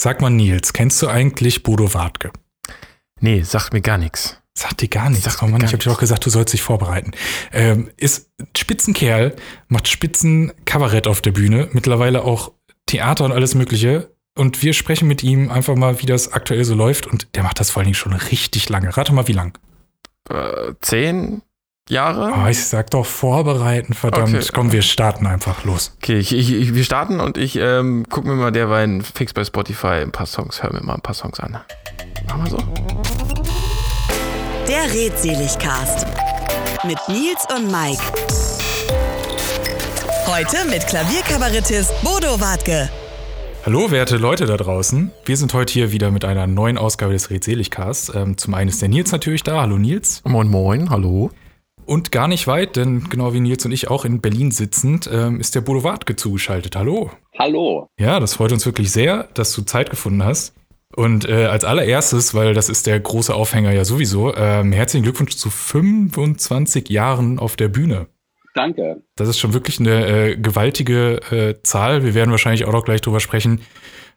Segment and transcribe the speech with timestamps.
[0.00, 2.32] Sag mal, Nils, kennst du eigentlich Bodo Wartke?
[3.20, 4.40] Nee, sagt mir gar nichts.
[4.54, 5.26] Sagt dir gar nichts.
[5.26, 7.10] Sagt oh Mann, ich habe dir doch gesagt, du sollst dich vorbereiten.
[7.52, 9.36] Ähm, ist Spitzenkerl,
[9.68, 12.52] macht Spitzenkabarett auf der Bühne, mittlerweile auch
[12.86, 14.10] Theater und alles Mögliche.
[14.34, 17.06] Und wir sprechen mit ihm einfach mal, wie das aktuell so läuft.
[17.06, 18.96] Und der macht das vor allen Dingen schon richtig lange.
[18.96, 19.58] Rate mal, wie lang?
[20.30, 21.42] Äh, zehn
[21.90, 22.32] Jahre?
[22.32, 24.34] Oh, ich sag doch vorbereiten, verdammt.
[24.34, 24.46] Okay.
[24.54, 25.92] Komm, wir starten einfach los.
[26.02, 30.02] Okay, ich, ich, wir starten und ich ähm, guck mir mal derweil fix bei Spotify
[30.02, 31.58] ein paar Songs, hör mir mal ein paar Songs an.
[32.28, 32.58] Machen wir so.
[34.68, 36.06] Der Redseligcast
[36.84, 38.02] mit Nils und Mike.
[40.26, 42.88] Heute mit Klavierkabarettist Bodo Wartke.
[43.66, 45.10] Hallo, werte Leute da draußen.
[45.26, 48.10] Wir sind heute hier wieder mit einer neuen Ausgabe des Redseligcasts.
[48.14, 49.60] Ähm, zum einen ist der Nils natürlich da.
[49.60, 50.22] Hallo Nils.
[50.24, 51.30] Moin, moin, hallo.
[51.90, 55.40] Und gar nicht weit, denn genau wie Nils und ich auch in Berlin sitzend, ähm,
[55.40, 56.76] ist der Bodo Wartke zugeschaltet.
[56.76, 57.10] Hallo.
[57.36, 57.88] Hallo.
[57.98, 60.54] Ja, das freut uns wirklich sehr, dass du Zeit gefunden hast.
[60.94, 65.34] Und äh, als allererstes, weil das ist der große Aufhänger ja sowieso, ähm, herzlichen Glückwunsch
[65.34, 68.06] zu 25 Jahren auf der Bühne.
[68.54, 69.02] Danke.
[69.16, 72.04] Das ist schon wirklich eine äh, gewaltige äh, Zahl.
[72.04, 73.62] Wir werden wahrscheinlich auch noch gleich drüber sprechen,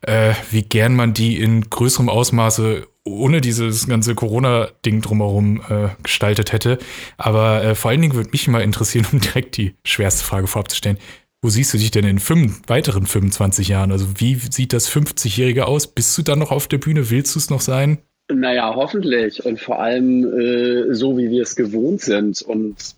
[0.02, 6.54] äh, wie gern man die in größerem Ausmaße ohne dieses ganze Corona-Ding drumherum äh, gestaltet
[6.54, 6.78] hätte.
[7.18, 10.70] Aber äh, vor allen Dingen würde mich mal interessieren, um direkt die schwerste Frage vorab
[10.70, 10.98] zu stellen.
[11.42, 13.92] Wo siehst du dich denn in fünf, weiteren 25 Jahren?
[13.92, 15.88] Also wie sieht das 50-Jährige aus?
[15.88, 17.10] Bist du dann noch auf der Bühne?
[17.10, 17.98] Willst du es noch sein?
[18.32, 19.46] Naja, hoffentlich.
[19.46, 22.96] Und vor allem äh, so, wie wir es gewohnt sind und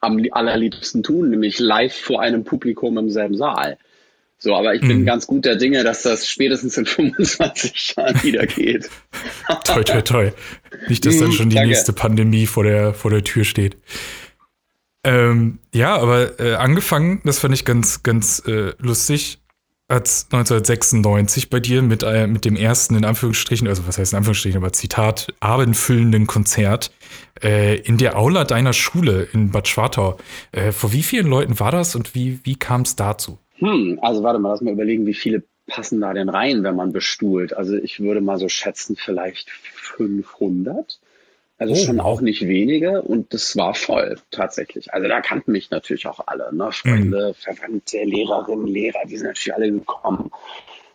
[0.00, 3.78] am allerliebsten tun, nämlich live vor einem Publikum im selben Saal.
[4.42, 5.06] So, aber ich bin mhm.
[5.06, 8.90] ganz gut der Dinge, dass das spätestens in 25 Jahren wieder geht.
[9.64, 10.32] toi, toi, toi.
[10.88, 11.68] Nicht, dass dann mhm, schon die Danke.
[11.68, 13.76] nächste Pandemie vor der, vor der Tür steht.
[15.04, 19.38] Ähm, ja, aber äh, angefangen, das fand ich ganz, ganz äh, lustig,
[19.88, 24.16] hat 1996 bei dir mit, äh, mit dem ersten, in Anführungsstrichen, also was heißt in
[24.16, 26.90] Anführungsstrichen, aber Zitat, abendfüllenden Konzert
[27.44, 30.18] äh, in der Aula deiner Schule in Bad Schwartau.
[30.50, 33.38] Äh, vor wie vielen Leuten war das und wie, wie kam es dazu?
[33.62, 36.92] Hm, also warte mal, lass mal überlegen, wie viele passen da denn rein, wenn man
[36.92, 37.56] bestuhlt?
[37.56, 40.98] Also ich würde mal so schätzen, vielleicht 500.
[41.58, 41.76] Also oh.
[41.76, 44.92] schon auch nicht wenige und das war voll tatsächlich.
[44.92, 46.72] Also da kannten mich natürlich auch alle, ne?
[46.72, 47.34] Freunde, mhm.
[47.34, 50.32] Verwandte, Lehrerinnen, Lehrer, die sind natürlich alle gekommen.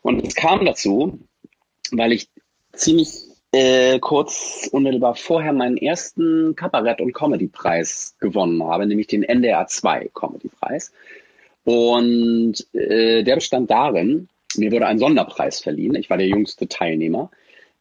[0.01, 1.19] Und es kam dazu,
[1.91, 2.27] weil ich
[2.73, 3.07] ziemlich
[3.53, 10.11] äh, kurz unmittelbar vorher meinen ersten Kabarett- und Comedy-Preis gewonnen habe, nämlich den NDR 2
[10.13, 10.91] Comedy-Preis.
[11.67, 15.95] Und äh, der bestand darin, mir wurde ein Sonderpreis verliehen.
[15.95, 17.29] Ich war der jüngste Teilnehmer.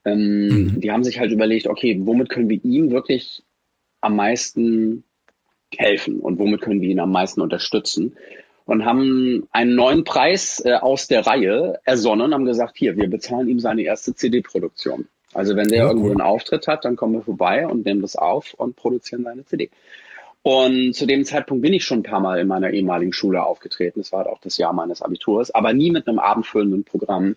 [0.05, 0.81] Ähm, mhm.
[0.81, 3.45] Die haben sich halt überlegt, okay, womit können wir ihm wirklich
[4.01, 5.05] am meisten
[5.77, 8.17] helfen und womit können wir ihn am meisten unterstützen?
[8.65, 13.49] Und haben einen neuen Preis äh, aus der Reihe ersonnen, haben gesagt, hier, wir bezahlen
[13.49, 15.07] ihm seine erste CD-Produktion.
[15.33, 16.15] Also wenn der ja, irgendwo cool.
[16.15, 19.71] einen Auftritt hat, dann kommen wir vorbei und nehmen das auf und produzieren seine CD.
[20.47, 23.99] Und zu dem Zeitpunkt bin ich schon ein paar Mal in meiner ehemaligen Schule aufgetreten.
[23.99, 27.35] Das war halt auch das Jahr meines Abiturs, aber nie mit einem abendfüllenden Programm.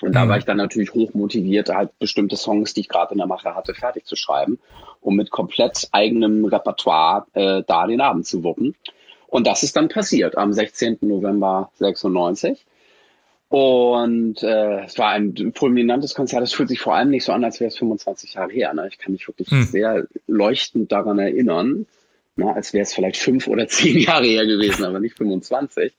[0.00, 0.28] Und da mhm.
[0.28, 3.56] war ich dann natürlich hoch motiviert, halt bestimmte Songs, die ich gerade in der Mache
[3.56, 4.60] hatte, fertig zu schreiben,
[5.00, 8.76] um mit komplett eigenem Repertoire äh, da den Abend zu wuppen.
[9.26, 10.98] Und das ist dann passiert am 16.
[11.00, 12.64] November 96.
[13.48, 16.44] Und äh, es war ein fulminantes Konzert.
[16.44, 18.72] Es fühlt sich vor allem nicht so an, als wäre es 25 Jahre her.
[18.72, 18.86] Ne?
[18.88, 19.64] Ich kann mich wirklich mhm.
[19.64, 21.86] sehr leuchtend daran erinnern,
[22.36, 22.54] ne?
[22.54, 25.92] als wäre es vielleicht fünf oder zehn Jahre her gewesen, aber nicht 25.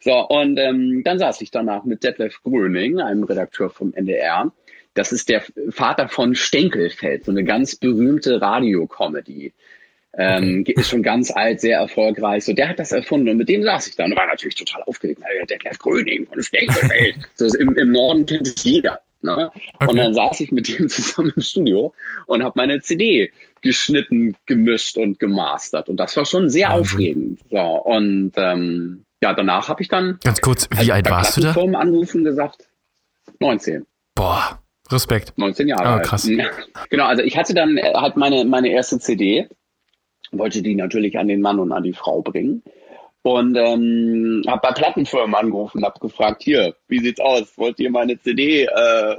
[0.00, 4.52] So, und ähm, dann saß ich danach mit Detlef Gröning, einem Redakteur vom NDR.
[4.94, 9.52] Das ist der Vater von Stenkelfeld, so eine ganz berühmte Radiokomödie.
[10.14, 10.74] Ähm, okay.
[10.76, 12.44] Ist schon ganz alt, sehr erfolgreich.
[12.44, 14.82] So, der hat das erfunden und mit dem saß ich dann und war natürlich total
[14.82, 15.22] aufgeregt.
[15.48, 17.16] Detlef Gröning von Stenkelfeld.
[17.34, 19.00] so, im, Im Norden kennt es jeder.
[19.22, 19.50] Ne?
[19.74, 19.90] Okay.
[19.90, 21.94] Und dann saß ich mit ihm zusammen im Studio
[22.26, 25.88] und habe meine CD geschnitten, gemischt und gemastert.
[25.88, 26.80] Und das war schon sehr Wahnsinn.
[26.80, 27.40] aufregend.
[27.50, 30.18] So, und ähm, ja, danach habe ich dann.
[30.24, 31.52] Ganz kurz, wie alt warst du da?
[31.52, 32.68] anrufen gesagt,
[33.38, 33.86] 19.
[34.14, 34.58] Boah,
[34.90, 35.32] Respekt.
[35.36, 36.06] 19 Jahre ah, alt.
[36.06, 36.28] krass.
[36.90, 39.48] Genau, also ich hatte dann äh, halt meine, meine erste CD,
[40.32, 42.62] wollte die natürlich an den Mann und an die Frau bringen.
[43.22, 47.56] Und ähm, habe bei Plattenfirmen angerufen, habe gefragt, hier, wie sieht's aus?
[47.56, 49.16] Wollt ihr meine CD äh,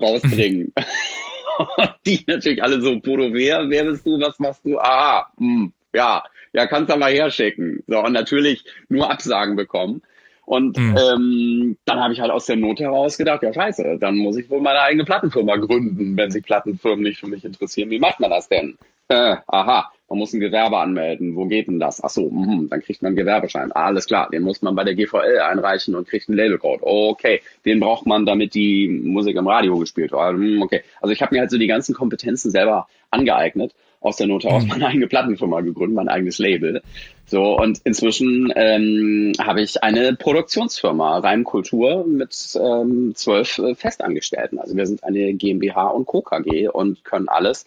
[0.00, 0.72] rausbringen?
[2.06, 4.78] die natürlich alle so, Bodo, wer, wer bist du, was machst du?
[4.78, 6.22] Aha, mh, hm, ja,
[6.52, 7.82] ja, kannst du mal herschicken.
[7.88, 10.02] So, und natürlich nur Absagen bekommen.
[10.46, 10.96] Und mhm.
[10.96, 14.50] ähm, dann habe ich halt aus der Not heraus gedacht, ja scheiße, dann muss ich
[14.50, 17.90] wohl meine eigene Plattenfirma gründen, wenn sich Plattenfirmen nicht für mich interessieren.
[17.90, 18.76] Wie macht man das denn?
[19.08, 21.34] Äh, aha, man muss ein Gewerbe anmelden.
[21.34, 22.02] Wo geht denn das?
[22.02, 23.72] Ach so, mh, dann kriegt man einen Gewerbeschein.
[23.72, 26.82] Ah, alles klar, den muss man bei der GVL einreichen und kriegt einen Labelcode.
[26.82, 30.34] Okay, den braucht man, damit die Musik im Radio gespielt wird.
[30.34, 33.74] Hm, okay, also ich habe mir halt so die ganzen Kompetenzen selber angeeignet
[34.04, 34.68] aus der Not heraus mhm.
[34.68, 36.82] meine eigene Plattenfirma gegründet, mein eigenes Label.
[37.24, 44.58] So, und inzwischen ähm, habe ich eine Produktionsfirma, Reimkultur, mit ähm, zwölf äh, Festangestellten.
[44.58, 46.20] Also wir sind eine GmbH und Co.
[46.20, 47.64] KG und können alles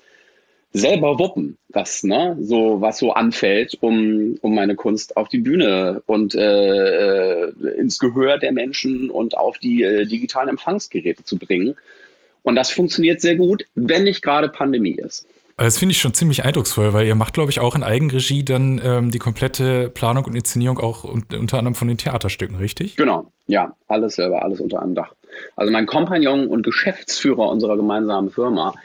[0.77, 6.01] selber wuppen, was ne so was so anfällt, um um meine Kunst auf die Bühne
[6.05, 11.75] und äh, äh, ins Gehör der Menschen und auf die äh, digitalen Empfangsgeräte zu bringen.
[12.43, 15.27] Und das funktioniert sehr gut, wenn nicht gerade Pandemie ist.
[15.57, 18.79] Das finde ich schon ziemlich eindrucksvoll, weil ihr macht, glaube ich, auch in Eigenregie dann
[18.83, 22.95] ähm, die komplette Planung und Inszenierung auch unter anderem von den Theaterstücken, richtig?
[22.95, 25.13] Genau, ja, alles selber, alles unter einem Dach.
[25.55, 28.75] Also mein Kompagnon und Geschäftsführer unserer gemeinsamen Firma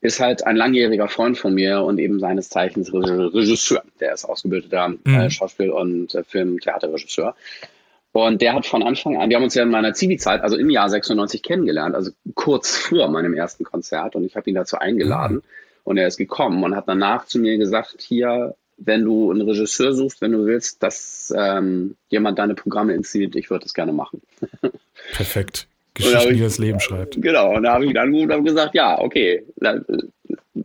[0.00, 3.82] ist halt ein langjähriger Freund von mir und eben seines Zeichens Regisseur.
[4.00, 5.14] Der ist ausgebildeter mhm.
[5.14, 7.34] äh, Schauspiel- und äh, Film-Theaterregisseur.
[8.12, 10.68] Und der hat von Anfang an, wir haben uns ja in meiner Zivi-Zeit, also im
[10.68, 15.36] Jahr 96 kennengelernt, also kurz vor meinem ersten Konzert und ich habe ihn dazu eingeladen.
[15.36, 15.42] Mhm.
[15.84, 19.92] Und er ist gekommen und hat danach zu mir gesagt, hier, wenn du einen Regisseur
[19.92, 24.22] suchst, wenn du willst, dass ähm, jemand deine Programme inszeniert, ich würde das gerne machen.
[25.12, 25.68] Perfekt.
[26.00, 27.20] Geschichten, die das Leben schreibt.
[27.20, 29.84] Genau, und da habe ich dann und gesagt, ja, okay, dann,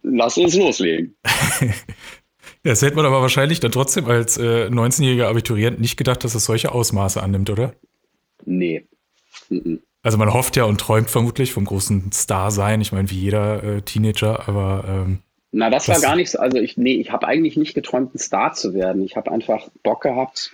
[0.04, 1.16] lass uns loslegen.
[2.64, 6.46] das hätte man aber wahrscheinlich dann trotzdem als äh, 19-jähriger Abiturient nicht gedacht, dass es
[6.46, 7.74] solche Ausmaße annimmt, oder?
[8.46, 8.86] Nee.
[9.50, 9.82] Mhm.
[10.02, 12.80] Also man hofft ja und träumt vermutlich vom großen Star sein.
[12.80, 15.20] Ich meine, wie jeder äh, Teenager, aber ähm,
[15.52, 16.38] na, das, das war gar nicht so.
[16.38, 19.04] Also ich, nee, ich habe eigentlich nicht geträumt, ein Star zu werden.
[19.04, 20.52] Ich habe einfach Bock gehabt,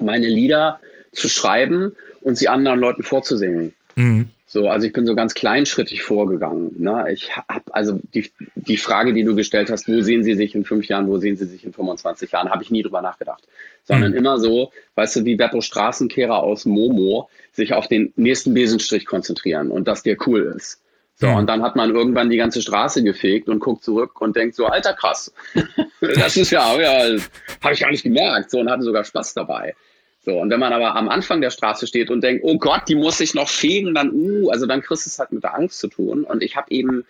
[0.00, 0.80] meine Lieder
[1.12, 3.74] zu schreiben und sie anderen Leuten vorzusingen.
[3.96, 4.28] Mhm.
[4.46, 6.76] So, also ich bin so ganz kleinschrittig vorgegangen.
[6.78, 7.06] Ne?
[7.12, 10.64] Ich habe also die, die Frage, die du gestellt hast, wo sehen Sie sich in
[10.64, 13.42] fünf Jahren, wo sehen Sie sich in 25 Jahren, habe ich nie drüber nachgedacht.
[13.82, 14.18] Sondern mhm.
[14.18, 19.72] immer so, weißt du, wie Beppo Straßenkehrer aus Momo sich auf den nächsten Besenstrich konzentrieren
[19.72, 20.80] und dass der cool ist.
[21.16, 21.36] So, mhm.
[21.36, 24.66] und dann hat man irgendwann die ganze Straße gefegt und guckt zurück und denkt so,
[24.66, 25.32] alter krass.
[26.00, 27.18] das ist ja, ja
[27.60, 28.50] habe ich gar nicht gemerkt.
[28.50, 29.74] So, und hatte sogar Spaß dabei.
[30.24, 32.94] So, und wenn man aber am Anfang der Straße steht und denkt, oh Gott, die
[32.94, 35.78] muss ich noch fegen, dann, uh, also dann kriegst du es halt mit der Angst
[35.78, 36.24] zu tun.
[36.24, 37.04] Und ich habe eben,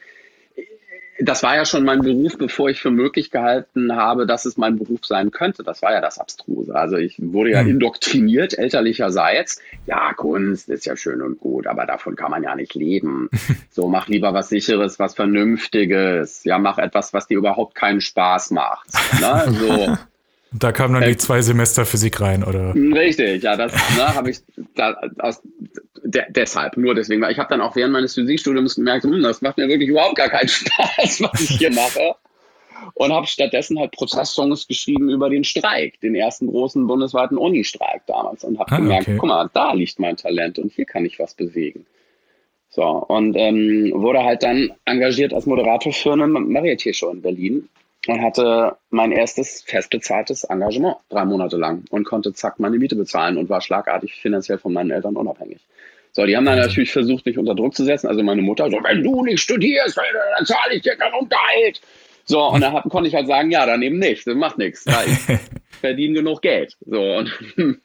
[1.21, 4.79] das war ja schon mein Beruf, bevor ich für möglich gehalten habe, dass es mein
[4.79, 5.63] Beruf sein könnte.
[5.63, 6.75] Das war ja das Abstruse.
[6.75, 7.69] Also ich wurde ja hm.
[7.69, 9.61] indoktriniert, elterlicherseits.
[9.87, 13.29] Ja, Kunst ist ja schön und gut, aber davon kann man ja nicht leben.
[13.71, 16.45] So, mach lieber was Sicheres, was Vernünftiges.
[16.45, 18.87] Ja, mach etwas, was dir überhaupt keinen Spaß macht.
[19.21, 19.45] Ne?
[19.59, 19.99] So.
[20.57, 22.75] Da kamen dann äh, die zwei Semester Physik rein, oder?
[22.75, 24.39] Richtig, ja, das ne, habe ich
[24.77, 25.43] da, aus,
[26.05, 27.21] de, deshalb, nur deswegen.
[27.23, 30.15] Weil ich habe dann auch während meines Physikstudiums gemerkt, hm, das macht mir wirklich überhaupt
[30.15, 32.15] gar keinen Spaß, was ich hier mache.
[32.95, 38.45] Und habe stattdessen halt Prozesssongs geschrieben über den Streik, den ersten großen bundesweiten Uni-Streik damals.
[38.45, 39.17] Und habe ah, gemerkt, okay.
[39.19, 41.87] guck mal, da liegt mein Talent und hier kann ich was bewegen.
[42.69, 47.69] So, und ähm, wurde halt dann engagiert als Moderator für eine Marieté-Show in Berlin
[48.07, 53.37] und hatte mein erstes festbezahltes Engagement drei Monate lang und konnte zack meine Miete bezahlen
[53.37, 55.61] und war schlagartig finanziell von meinen Eltern unabhängig.
[56.13, 58.07] So, die haben dann natürlich versucht, mich unter Druck zu setzen.
[58.07, 61.81] Also meine Mutter so, wenn du nicht studierst, dann zahle ich dir kein Unterhalt.
[62.25, 64.85] So, und dann hab, konnte ich halt sagen, ja, dann eben nicht, das macht nichts.
[65.75, 66.77] Ich verdiene genug Geld.
[66.87, 67.31] So, und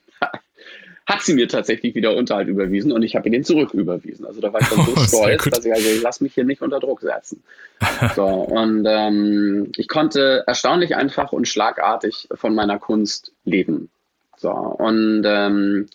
[1.09, 4.27] hat sie mir tatsächlich wieder Unterhalt überwiesen und ich habe ihn den zurück überwiesen.
[4.27, 6.43] Also da war ich dann so oh, stolz, dass ich also, ich lass mich hier
[6.43, 7.43] nicht unter Druck setzen.
[8.15, 13.89] so, und ähm, ich konnte erstaunlich einfach und schlagartig von meiner Kunst leben.
[14.38, 15.88] So, und ähm,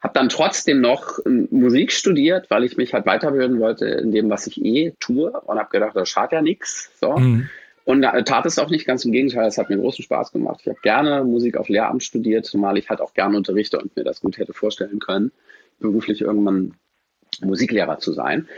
[0.00, 4.46] habe dann trotzdem noch Musik studiert, weil ich mich halt weiterbilden wollte in dem, was
[4.46, 6.92] ich eh tue und habe gedacht, das schadet ja nichts.
[7.00, 7.16] So.
[7.16, 7.48] Mhm.
[7.84, 10.60] Und tat es auch nicht ganz im Gegenteil, es hat mir großen Spaß gemacht.
[10.62, 14.04] Ich habe gerne Musik auf Lehramt studiert, zumal ich halt auch gerne unterrichte und mir
[14.04, 15.32] das gut hätte vorstellen können,
[15.80, 16.74] beruflich irgendwann
[17.42, 18.48] Musiklehrer zu sein.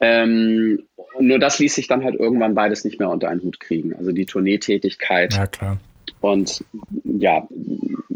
[0.00, 0.84] Ähm,
[1.18, 3.96] nur das ließ sich dann halt irgendwann beides nicht mehr unter einen Hut kriegen.
[3.96, 5.78] Also die Tourneetätigkeit ja,
[6.20, 6.64] und
[7.04, 7.48] ja,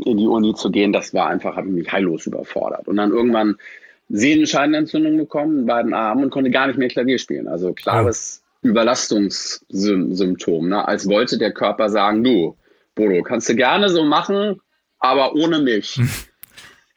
[0.04, 2.88] in die Uni zu gehen, das war einfach, habe ich mich heillos überfordert.
[2.88, 3.56] Und dann irgendwann
[4.08, 7.48] Sehnenscheidenentzündung bekommen in beiden Armen und konnte gar nicht mehr Klavier spielen.
[7.48, 10.86] Also klares Überlastungssymptom, ne?
[10.86, 12.58] als wollte der Körper sagen, du,
[12.94, 14.60] Bodo, kannst du gerne so machen,
[14.98, 15.98] aber ohne mich.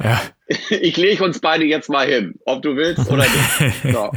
[0.03, 0.22] Ja.
[0.69, 3.84] Ich lege uns beide jetzt mal hin, ob du willst oder nicht.
[3.93, 4.12] So.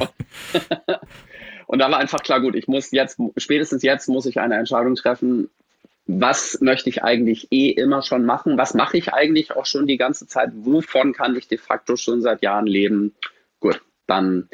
[1.68, 4.96] Und da war einfach klar, gut, ich muss jetzt, spätestens jetzt muss ich eine Entscheidung
[4.96, 5.48] treffen,
[6.08, 8.56] was möchte ich eigentlich eh immer schon machen?
[8.56, 10.50] Was mache ich eigentlich auch schon die ganze Zeit?
[10.54, 13.14] Wovon kann ich de facto schon seit Jahren leben?
[13.60, 14.48] Gut, dann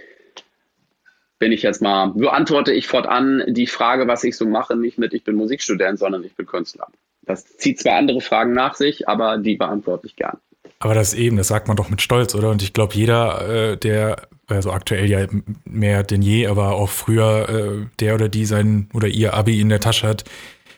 [1.45, 5.13] bin ich jetzt mal, beantworte ich fortan die Frage, was ich so mache, nicht mit
[5.13, 6.87] ich bin Musikstudent, sondern ich bin Künstler.
[7.27, 10.39] Das zieht zwei andere Fragen nach sich, aber die beantworte ich gern.
[10.79, 12.49] Aber das eben, das sagt man doch mit Stolz, oder?
[12.49, 15.27] Und ich glaube, jeder, äh, der, also aktuell ja
[15.67, 19.69] mehr denn je, aber auch früher, äh, der oder die sein oder ihr Abi in
[19.69, 20.25] der Tasche hat,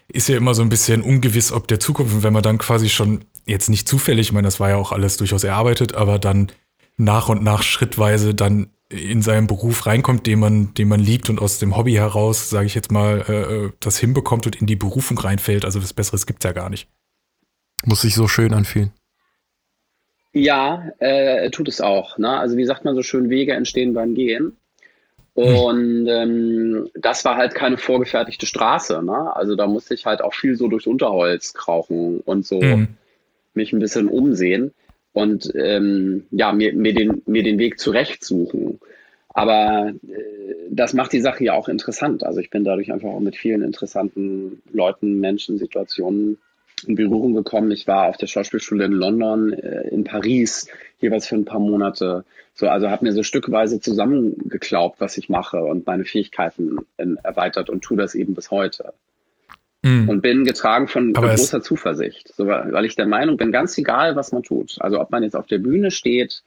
[0.09, 2.25] ist ja immer so ein bisschen ungewiss, ob der Zukunft.
[2.25, 5.17] Wenn man dann quasi schon, jetzt nicht zufällig, ich meine, das war ja auch alles
[5.17, 6.51] durchaus erarbeitet, aber dann
[6.97, 11.41] nach und nach schrittweise dann in seinen Beruf reinkommt, den man, den man liebt und
[11.41, 15.19] aus dem Hobby heraus, sage ich jetzt mal, äh, das hinbekommt und in die Berufung
[15.19, 15.65] reinfällt.
[15.65, 16.89] Also was Besseres gibt's ja gar nicht.
[17.85, 18.93] Muss sich so schön anfühlen.
[20.33, 22.19] Ja, äh, tut es auch.
[22.19, 22.29] Ne?
[22.29, 24.57] Also wie sagt man so schön, Wege entstehen beim Gehen.
[25.35, 29.03] Und ähm, das war halt keine vorgefertigte Straße.
[29.03, 29.37] Ne?
[29.37, 32.89] Also da musste ich halt auch viel so durchs Unterholz krauchen und so mhm.
[33.53, 34.73] mich ein bisschen umsehen
[35.17, 38.81] und ähm, ja, mir, mir, den, mir den Weg zurechtsuchen.
[39.31, 42.23] Aber äh, das macht die Sache ja auch interessant.
[42.23, 46.37] Also ich bin dadurch einfach auch mit vielen interessanten Leuten, Menschen, Situationen
[46.87, 47.71] in Berührung gekommen.
[47.71, 50.69] Ich war auf der Schauspielschule in London, äh, in Paris,
[51.01, 52.27] jeweils für ein paar Monate.
[52.53, 57.71] So, also habe mir so stückweise zusammengeklaubt, was ich mache und meine Fähigkeiten in, erweitert
[57.71, 58.93] und tue das eben bis heute.
[59.87, 60.09] Mhm.
[60.09, 64.17] Und bin getragen von Aber großer Zuversicht, so, weil ich der Meinung bin, ganz egal,
[64.17, 64.77] was man tut.
[64.81, 66.43] Also ob man jetzt auf der Bühne steht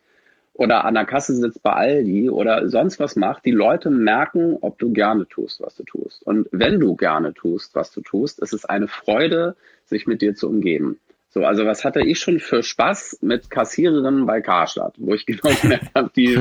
[0.54, 4.78] oder an der Kasse sitzt bei Aldi oder sonst was macht, die Leute merken, ob
[4.78, 6.22] du gerne tust, was du tust.
[6.28, 9.56] Und wenn du gerne tust, was du tust, ist es eine Freude,
[9.86, 11.00] sich mit dir zu umgeben.
[11.32, 15.54] So, also was hatte ich schon für Spaß mit Kassiererinnen bei Karstadt, wo ich genau
[15.62, 16.38] gemerkt habe, die,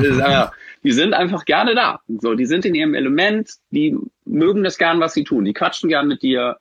[0.83, 2.01] die sind einfach gerne da.
[2.09, 5.89] So, die sind in ihrem Element, die mögen das gern, was sie tun, die quatschen
[5.89, 6.57] gern mit dir,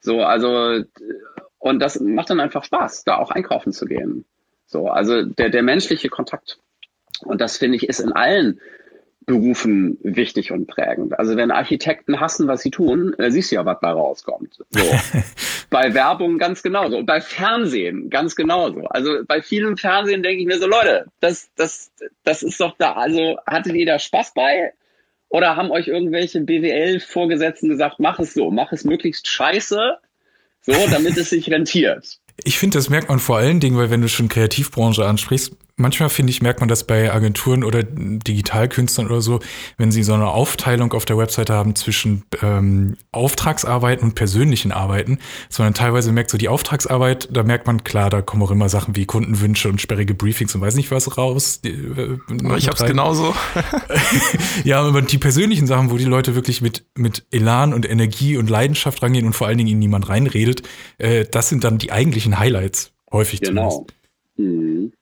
[0.00, 0.82] so, also,
[1.58, 4.24] und das macht dann einfach Spaß, da auch einkaufen zu gehen.
[4.66, 6.58] So, also der, der menschliche Kontakt.
[7.22, 8.60] Und das finde ich ist in allen
[9.26, 11.18] Berufen wichtig und prägend.
[11.18, 14.58] Also wenn Architekten hassen, was sie tun, äh, siehst du ja, was da rauskommt.
[14.70, 14.80] So.
[15.70, 16.98] bei Werbung ganz genauso.
[16.98, 18.86] Und bei Fernsehen ganz genauso.
[18.86, 21.92] Also bei vielen Fernsehen denke ich mir so, Leute, das, das,
[22.24, 22.94] das ist doch da.
[22.94, 24.72] Also hattet ihr da Spaß bei?
[25.30, 29.96] Oder haben euch irgendwelche BWL-Vorgesetzten gesagt, mach es so, mach es möglichst scheiße,
[30.62, 32.18] so, damit es sich rentiert?
[32.44, 36.08] Ich finde, das merkt man vor allen Dingen, weil wenn du schon Kreativbranche ansprichst, manchmal
[36.08, 39.40] finde ich, merkt man das bei Agenturen oder Digitalkünstlern oder so,
[39.78, 45.18] wenn sie so eine Aufteilung auf der Webseite haben zwischen ähm, Auftragsarbeiten und persönlichen Arbeiten,
[45.48, 48.94] sondern teilweise merkt so die Auftragsarbeit, da merkt man, klar, da kommen auch immer Sachen
[48.96, 51.60] wie Kundenwünsche und sperrige Briefings und weiß nicht was raus.
[51.62, 52.18] Die, äh,
[52.56, 52.88] ich hab's rein.
[52.88, 53.34] genauso.
[54.64, 58.50] ja, aber die persönlichen Sachen, wo die Leute wirklich mit, mit Elan und Energie und
[58.50, 60.62] Leidenschaft rangehen und vor allen Dingen ihnen niemand reinredet,
[60.98, 63.70] äh, das sind dann die eigentlichen Highlights, häufig genau.
[63.70, 63.94] zumindest.
[64.36, 64.92] Mhm.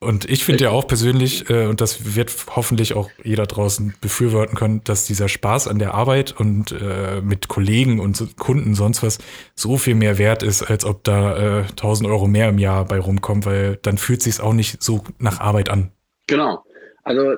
[0.00, 4.56] Und ich finde ja auch persönlich, äh, und das wird hoffentlich auch jeder draußen befürworten
[4.56, 9.02] können, dass dieser Spaß an der Arbeit und äh, mit Kollegen und so, Kunden sonst
[9.02, 9.18] was
[9.56, 13.00] so viel mehr wert ist, als ob da äh, 1000 Euro mehr im Jahr bei
[13.00, 15.90] rumkommt, weil dann fühlt sich auch nicht so nach Arbeit an.
[16.28, 16.64] Genau.
[17.02, 17.34] Also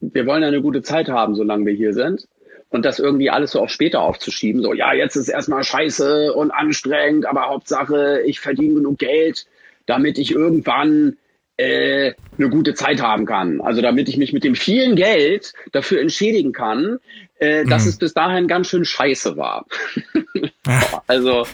[0.00, 2.28] wir wollen ja eine gute Zeit haben, solange wir hier sind.
[2.68, 6.50] Und das irgendwie alles so auch später aufzuschieben, so, ja, jetzt ist erstmal scheiße und
[6.50, 9.46] anstrengend, aber Hauptsache, ich verdiene genug Geld,
[9.86, 11.16] damit ich irgendwann
[11.56, 13.60] äh, eine gute Zeit haben kann.
[13.60, 16.98] Also damit ich mich mit dem vielen Geld dafür entschädigen kann,
[17.38, 17.90] äh, dass mhm.
[17.90, 19.66] es bis dahin ganz schön scheiße war.
[21.06, 21.46] also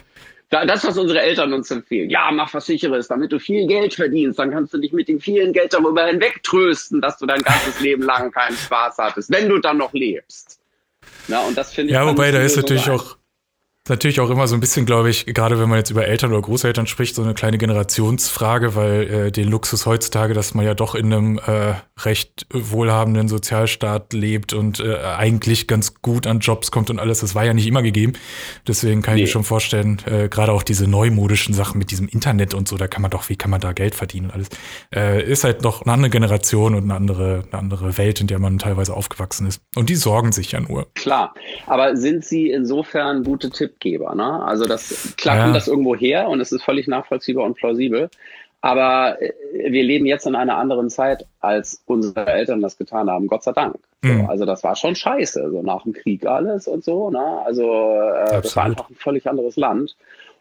[0.50, 2.10] das, was unsere Eltern uns empfehlen.
[2.10, 4.38] Ja, mach was sicheres, damit du viel Geld verdienst.
[4.38, 8.02] Dann kannst du dich mit dem vielen Geld darüber hinwegtrösten, dass du dein ganzes Leben
[8.02, 10.60] lang keinen Spaß hattest, wenn du dann noch lebst.
[11.28, 11.94] Ja, und das finde ich.
[11.94, 13.00] Ja, wobei da ist natürlich so
[13.86, 16.32] auch natürlich auch immer so ein bisschen, glaube ich, gerade wenn man jetzt über Eltern
[16.32, 20.74] oder Großeltern spricht, so eine kleine Generationsfrage, weil äh, den Luxus heutzutage, dass man ja
[20.74, 26.70] doch in einem äh, recht wohlhabenden Sozialstaat lebt und äh, eigentlich ganz gut an Jobs
[26.70, 28.12] kommt und alles, das war ja nicht immer gegeben.
[28.68, 29.22] Deswegen kann nee.
[29.22, 32.76] ich mir schon vorstellen, äh, gerade auch diese neumodischen Sachen mit diesem Internet und so,
[32.76, 34.48] da kann man doch, wie kann man da Geld verdienen und alles,
[34.94, 38.38] äh, ist halt noch eine andere Generation und eine andere, eine andere Welt, in der
[38.38, 39.62] man teilweise aufgewachsen ist.
[39.74, 40.92] Und die sorgen sich ja nur.
[40.94, 41.34] Klar,
[41.66, 43.69] aber sind sie insofern gute Tipps?
[43.70, 44.14] Tippgeber.
[44.14, 44.42] Ne?
[44.42, 45.42] Also das klar ja.
[45.44, 48.10] kommt das irgendwo her und es ist völlig nachvollziehbar und plausibel.
[48.60, 53.26] Aber äh, wir leben jetzt in einer anderen Zeit, als unsere Eltern das getan haben,
[53.26, 53.76] Gott sei Dank.
[54.02, 54.22] Mhm.
[54.22, 57.10] So, also das war schon scheiße, so nach dem Krieg alles und so.
[57.10, 57.42] Ne?
[57.44, 59.96] Also äh, das war einfach ein völlig anderes Land.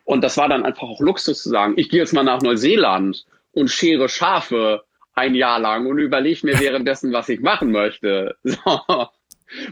[0.05, 3.25] Und das war dann einfach auch Luxus zu sagen, ich gehe jetzt mal nach Neuseeland
[3.53, 4.83] und schere Schafe
[5.13, 8.35] ein Jahr lang und überlege mir währenddessen, was ich machen möchte.
[8.43, 9.07] So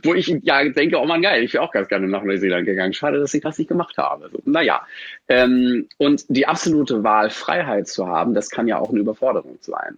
[0.04, 2.94] wo ich ja denke, oh man geil, ich wäre auch ganz gerne nach Neuseeland gegangen.
[2.94, 4.30] Schade, dass ich das nicht gemacht habe.
[4.32, 4.86] So, naja,
[5.28, 9.98] ähm, und die absolute Wahlfreiheit zu haben, das kann ja auch eine Überforderung sein.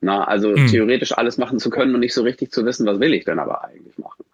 [0.00, 0.66] Na, also mhm.
[0.68, 3.38] theoretisch alles machen zu können und nicht so richtig zu wissen, was will ich denn
[3.38, 4.24] aber eigentlich machen.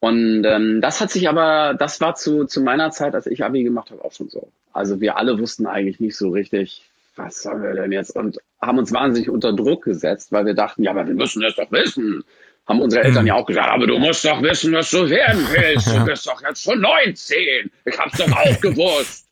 [0.00, 3.64] Und ähm, das hat sich aber, das war zu, zu meiner Zeit, als ich Abi
[3.64, 4.48] gemacht habe, auch schon so.
[4.72, 8.14] Also wir alle wussten eigentlich nicht so richtig, was sollen wir denn jetzt?
[8.14, 11.56] Und haben uns wahnsinnig unter Druck gesetzt, weil wir dachten, ja, aber wir müssen das
[11.56, 12.22] doch wissen.
[12.68, 13.26] Haben unsere Eltern hm.
[13.28, 15.86] ja auch gesagt, aber du musst doch wissen, was du werden willst.
[15.86, 17.70] Du bist doch jetzt schon 19.
[17.86, 19.26] Ich hab's doch auch gewusst.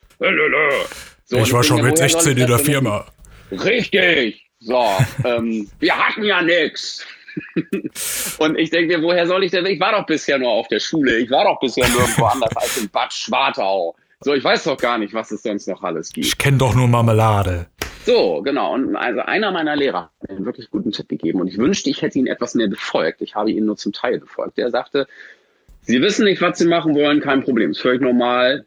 [1.26, 3.06] So, ich war schon mit 16 in der Firma.
[3.52, 4.46] Richtig.
[4.60, 4.82] So,
[5.24, 7.04] ähm, wir hatten ja nix.
[8.38, 9.66] und ich denke mir, woher soll ich denn?
[9.66, 11.18] Ich war doch bisher nur auf der Schule.
[11.18, 13.94] Ich war doch bisher nirgendwo anders als in Bad Schwartau.
[14.20, 16.26] So, ich weiß doch gar nicht, was es sonst noch alles gibt.
[16.26, 17.66] Ich kenne doch nur Marmelade.
[18.04, 18.72] So, genau.
[18.72, 21.90] Und also einer meiner Lehrer hat mir einen wirklich guten Tipp gegeben und ich wünschte,
[21.90, 23.20] ich hätte ihn etwas mehr befolgt.
[23.20, 24.58] Ich habe ihn nur zum Teil befolgt.
[24.58, 25.06] Der sagte,
[25.82, 27.72] Sie wissen nicht, was Sie machen wollen, kein Problem.
[27.72, 28.64] Ist völlig normal.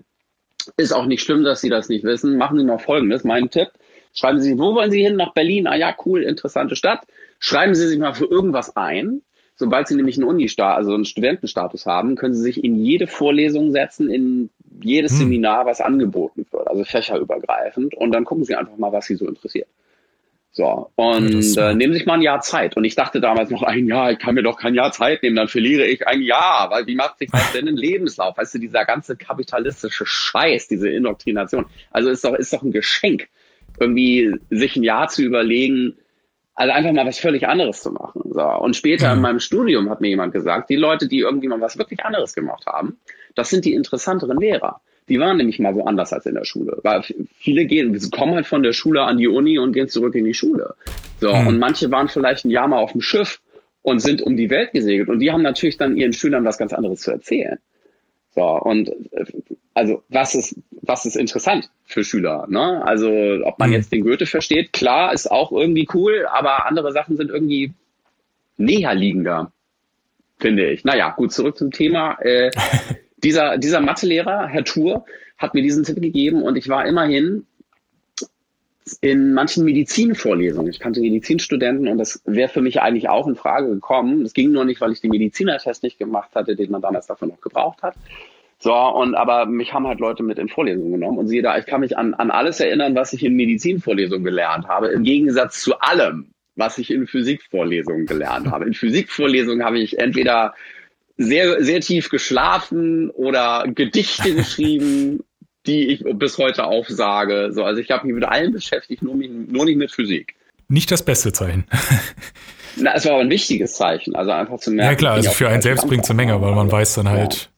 [0.77, 2.37] Ist auch nicht schlimm, dass Sie das nicht wissen.
[2.37, 3.69] Machen Sie mal Folgendes, mein Tipp.
[4.13, 5.15] Schreiben Sie, wo wollen Sie hin?
[5.15, 5.67] Nach Berlin.
[5.67, 7.07] Ah ja, cool, interessante Stadt.
[7.39, 9.21] Schreiben Sie sich mal für irgendwas ein.
[9.55, 13.71] Sobald Sie nämlich einen Uni-Status, also einen Studentenstatus haben, können Sie sich in jede Vorlesung
[13.71, 14.49] setzen, in
[14.81, 15.19] jedes hm.
[15.19, 17.95] Seminar, was angeboten wird, also fächerübergreifend.
[17.95, 19.67] Und dann gucken Sie einfach mal, was Sie so interessiert.
[20.51, 22.75] So, und äh, nehmen sich mal ein Jahr Zeit.
[22.75, 25.35] Und ich dachte damals noch, ein Jahr, ich kann mir doch kein Jahr Zeit nehmen,
[25.35, 26.71] dann verliere ich ein Jahr.
[26.71, 28.35] Weil wie macht sich das denn im Lebenslauf?
[28.37, 31.65] Weißt du, dieser ganze kapitalistische Scheiß, diese Indoktrination.
[31.91, 33.27] Also ist doch, ist doch ein Geschenk,
[33.79, 35.97] irgendwie sich ein Jahr zu überlegen,
[36.55, 38.21] also einfach mal was völlig anderes zu machen.
[38.25, 38.41] So.
[38.41, 41.77] Und später in meinem Studium hat mir jemand gesagt, die Leute, die irgendwie mal was
[41.77, 42.97] wirklich anderes gemacht haben,
[43.39, 44.81] das sind die interessanteren Lehrer.
[45.07, 46.77] Die waren nämlich mal woanders als in der Schule.
[46.83, 47.03] Weil
[47.37, 50.33] viele gehen, kommen halt von der Schule an die Uni und gehen zurück in die
[50.33, 50.75] Schule.
[51.21, 51.47] So, mhm.
[51.47, 53.39] und manche waren vielleicht ein Jahr mal auf dem Schiff
[53.81, 55.07] und sind um die Welt gesegelt.
[55.07, 57.57] Und die haben natürlich dann ihren Schülern was ganz anderes zu erzählen.
[58.35, 59.25] So, und äh,
[59.73, 62.45] also was ist, was ist interessant für Schüler?
[62.49, 62.85] Ne?
[62.85, 63.09] Also
[63.43, 63.75] ob man mhm.
[63.75, 67.71] jetzt den Goethe versteht, klar, ist auch irgendwie cool, aber andere Sachen sind irgendwie
[68.57, 69.53] näher liegender,
[70.39, 70.83] finde ich.
[70.83, 72.19] Naja, gut, zurück zum Thema.
[72.21, 72.51] Äh,
[73.23, 75.05] dieser, dieser Mathelehrer, Herr Tour,
[75.37, 77.45] hat mir diesen Tipp gegeben und ich war immerhin
[79.01, 80.71] in manchen Medizinvorlesungen.
[80.71, 84.23] Ich kannte Medizinstudenten und das wäre für mich eigentlich auch in Frage gekommen.
[84.23, 87.27] Das ging nur nicht, weil ich den Medizinertest nicht gemacht hatte, den man damals dafür
[87.27, 87.95] noch gebraucht hat.
[88.57, 91.65] So, und aber mich haben halt Leute mit in Vorlesungen genommen und siehe da, ich
[91.65, 95.79] kann mich an, an alles erinnern, was ich in Medizinvorlesungen gelernt habe, im Gegensatz zu
[95.79, 98.65] allem, was ich in Physikvorlesungen gelernt habe.
[98.65, 100.55] In Physikvorlesungen habe ich entweder
[101.19, 105.23] sehr, sehr tief geschlafen oder Gedichte geschrieben,
[105.67, 107.49] die ich bis heute aufsage.
[107.51, 110.35] So, also ich habe mich mit allem beschäftigt, nur, nur nicht mit Physik.
[110.69, 111.65] Nicht das beste Zeichen.
[112.77, 114.91] Na, es war aber ein wichtiges Zeichen, also einfach zu merken.
[114.91, 117.33] Ja klar, also für einen selbst bringt es eine Menge, weil man weiß dann halt,
[117.33, 117.49] ja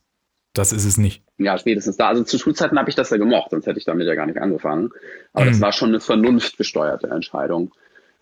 [0.53, 1.23] das ist es nicht.
[1.37, 2.09] Ja, spätestens da.
[2.09, 4.39] Also zu Schulzeiten habe ich das ja gemocht, sonst hätte ich damit ja gar nicht
[4.39, 4.89] angefangen.
[5.33, 5.49] Aber mhm.
[5.49, 7.71] das war schon eine vernunftgesteuerte Entscheidung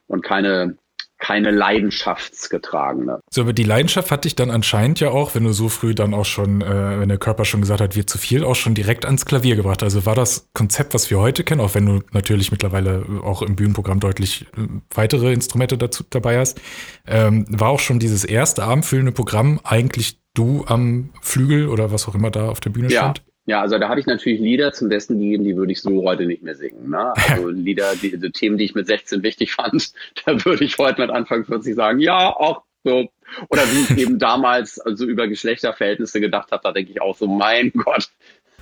[0.08, 0.78] und keine
[1.20, 3.20] keine leidenschaftsgetragene.
[3.30, 6.14] So, aber die Leidenschaft hat dich dann anscheinend ja auch, wenn du so früh dann
[6.14, 9.06] auch schon, äh, wenn der Körper schon gesagt hat, wird zu viel, auch schon direkt
[9.06, 9.84] ans Klavier gebracht.
[9.84, 13.56] Also war das Konzept, was wir heute kennen, auch wenn du natürlich mittlerweile auch im
[13.56, 14.62] Bühnenprogramm deutlich äh,
[14.96, 16.62] weitere Instrumente dazu dabei hast,
[17.06, 22.16] ähm, war auch schon dieses erste abendfüllende Programm eigentlich du am Flügel oder was auch
[22.16, 23.02] immer da auf der Bühne ja.
[23.02, 23.24] stand?
[23.50, 26.28] Ja, also da habe ich natürlich Lieder zum Besten gegeben, die würde ich so heute
[26.28, 26.92] nicht mehr singen.
[26.92, 27.14] Ne?
[27.16, 29.92] Also Lieder, die, die Themen, die ich mit 16 wichtig fand,
[30.26, 33.10] da würde ich heute mit Anfang 40 sagen, ja, auch so.
[33.50, 37.26] Oder wie ich eben damals also über Geschlechterverhältnisse gedacht habe, da denke ich auch so,
[37.26, 38.10] mein Gott,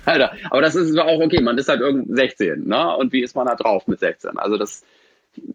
[0.06, 0.32] Alter.
[0.48, 2.96] Aber das ist auch okay, man ist halt irgend 16, ne?
[2.96, 4.38] Und wie ist man da drauf mit 16?
[4.38, 4.86] Also das,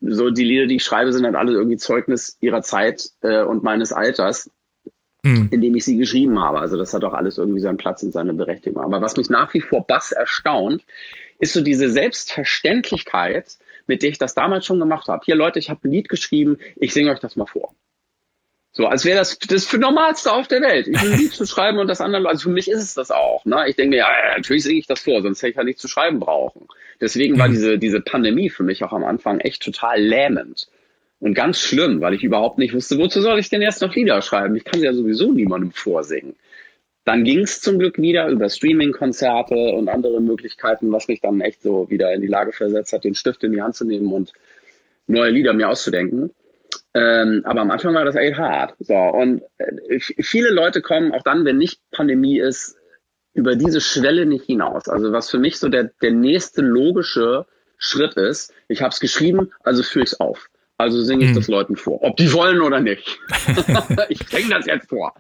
[0.02, 3.64] so die Lieder, die ich schreibe, sind halt alle irgendwie Zeugnis ihrer Zeit äh, und
[3.64, 4.52] meines Alters
[5.24, 5.48] mhm.
[5.52, 6.60] in dem ich sie geschrieben habe.
[6.60, 8.84] Also das hat auch alles irgendwie seinen Platz und seine Berechtigung.
[8.84, 10.84] Aber was mich nach wie vor bass erstaunt,
[11.40, 13.58] ist so diese Selbstverständlichkeit,
[13.88, 15.24] mit der ich das damals schon gemacht habe.
[15.26, 17.74] Hier Leute, ich habe ein Lied geschrieben, ich singe euch das mal vor.
[18.76, 20.88] So, als wäre das das für Normalste auf der Welt.
[20.88, 23.12] Ich will ein Lied zu schreiben und das andere, also für mich ist es das
[23.12, 23.46] auch.
[23.46, 23.66] Ne?
[23.68, 25.88] Ich denke mir, ja, natürlich singe ich das vor, sonst hätte ich ja nichts zu
[25.88, 26.68] schreiben brauchen.
[27.00, 27.52] Deswegen war mhm.
[27.52, 30.70] diese, diese Pandemie für mich auch am Anfang echt total lähmend.
[31.24, 34.22] Und ganz schlimm, weil ich überhaupt nicht wusste, wozu soll ich denn erst noch Lieder
[34.22, 34.58] schreiben?
[34.58, 36.36] Ich kann ja sowieso niemandem vorsingen.
[37.06, 41.62] Dann ging es zum Glück wieder über Streaming-Konzerte und andere Möglichkeiten, was mich dann echt
[41.62, 44.34] so wieder in die Lage versetzt hat, den Stift in die Hand zu nehmen und
[45.08, 46.32] neue Lieder mir auszudenken.
[46.94, 48.76] Ähm, aber am Anfang war das echt hart.
[48.80, 52.76] So, und äh, viele Leute kommen auch dann, wenn nicht Pandemie ist,
[53.34, 54.90] über diese Schwelle nicht hinaus.
[54.90, 57.46] Also was für mich so der, der nächste logische
[57.78, 60.50] Schritt ist, ich habe es geschrieben, also führe ich es auf.
[60.78, 61.36] Also singe ich hm.
[61.36, 63.20] das Leuten vor, ob die wollen oder nicht.
[64.10, 65.14] ich singe das jetzt vor.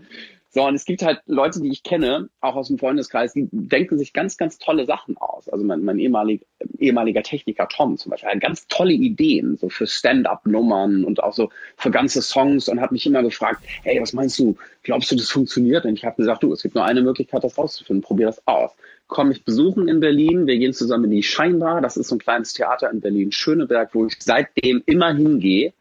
[0.56, 3.98] So, und es gibt halt Leute, die ich kenne, auch aus dem Freundeskreis, die denken
[3.98, 5.50] sich ganz, ganz tolle Sachen aus.
[5.50, 6.46] Also mein, mein ehemalig,
[6.78, 11.50] ehemaliger Techniker Tom zum Beispiel hat ganz tolle Ideen, so für Stand-up-Nummern und auch so
[11.76, 14.56] für ganze Songs und hat mich immer gefragt, hey, was meinst du?
[14.84, 15.86] Glaubst du, das funktioniert?
[15.86, 18.04] Und ich habe gesagt, du, es gibt nur eine Möglichkeit, das rauszufinden.
[18.04, 18.70] Probier das aus.
[19.14, 20.48] Komm mich besuchen in Berlin.
[20.48, 21.82] Wir gehen zusammen in die Scheinbar.
[21.82, 25.74] Das ist so ein kleines Theater in Berlin-Schöneberg, wo ich seitdem immer hingehe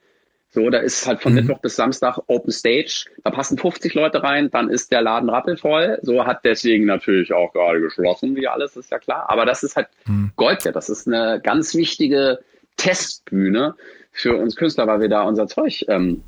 [0.55, 1.41] so, da ist halt von mhm.
[1.41, 3.07] Mittwoch bis Samstag Open Stage.
[3.25, 5.99] Da passen 50 Leute rein, dann ist der Laden rappelvoll.
[6.03, 9.31] So hat deswegen natürlich auch gerade geschlossen, wie alles, ist ja klar.
[9.31, 10.33] Aber das ist halt mhm.
[10.37, 10.73] Gold, ja.
[10.73, 12.41] Das ist eine ganz wichtige
[12.77, 13.77] Testbühne
[14.13, 16.23] für uns Künstler, weil wir da unser Zeug ähm,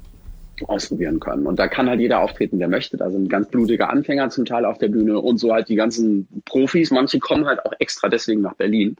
[0.66, 1.46] ausprobieren können.
[1.46, 2.96] Und da kann halt jeder auftreten, der möchte.
[2.96, 6.28] Da sind ganz blutige Anfänger zum Teil auf der Bühne und so halt die ganzen
[6.44, 6.90] Profis.
[6.90, 8.96] Manche kommen halt auch extra deswegen nach Berlin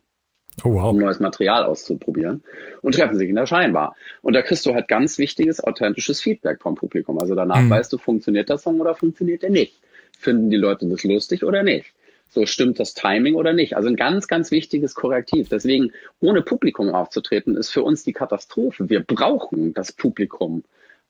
[0.62, 0.90] oh, wow.
[0.90, 2.42] um neues Material auszuprobieren
[2.82, 3.96] und treffen sich in der Scheinbar.
[4.22, 7.18] Und da kriegst du halt ganz wichtiges, authentisches Feedback vom Publikum.
[7.18, 7.70] Also danach mhm.
[7.70, 9.80] weißt du, funktioniert der Song oder funktioniert der nicht?
[10.18, 11.92] Finden die Leute das lustig oder nicht?
[12.30, 13.76] So stimmt das Timing oder nicht?
[13.76, 15.48] Also ein ganz, ganz wichtiges Korrektiv.
[15.48, 18.88] Deswegen, ohne Publikum aufzutreten, ist für uns die Katastrophe.
[18.88, 20.64] Wir brauchen das Publikum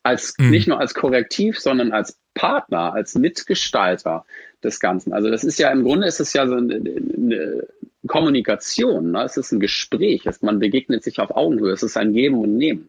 [0.04, 0.50] als mhm.
[0.50, 4.24] nicht nur als Korrektiv, sondern als Partner, als Mitgestalter
[4.62, 5.12] des Ganzen.
[5.12, 7.66] Also das ist ja im Grunde ist es ja so eine, eine
[8.06, 9.22] Kommunikation, ne?
[9.22, 12.56] es ist ein Gespräch, es, man begegnet sich auf Augenhöhe, es ist ein Geben und
[12.56, 12.88] Nehmen.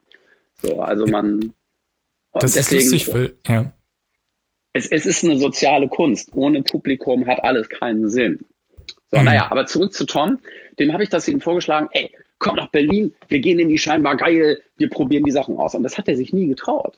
[0.62, 1.54] So, also man.
[2.34, 3.72] Das deswegen, ist lustig, weil, ja.
[4.74, 6.32] Es, es ist eine soziale Kunst.
[6.34, 8.40] Ohne Publikum hat alles keinen Sinn.
[9.10, 9.26] So, mhm.
[9.26, 10.40] naja, aber zurück zu Tom.
[10.80, 14.18] Dem habe ich das ihm vorgeschlagen, ey, komm nach Berlin, wir gehen in die scheinbar
[14.18, 15.76] geil, wir probieren die Sachen aus.
[15.76, 16.98] Und das hat er sich nie getraut.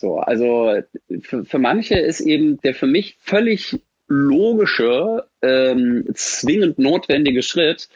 [0.00, 0.80] So, also
[1.20, 7.90] für, für manche ist eben der für mich völlig logische, ähm, zwingend notwendige Schritt,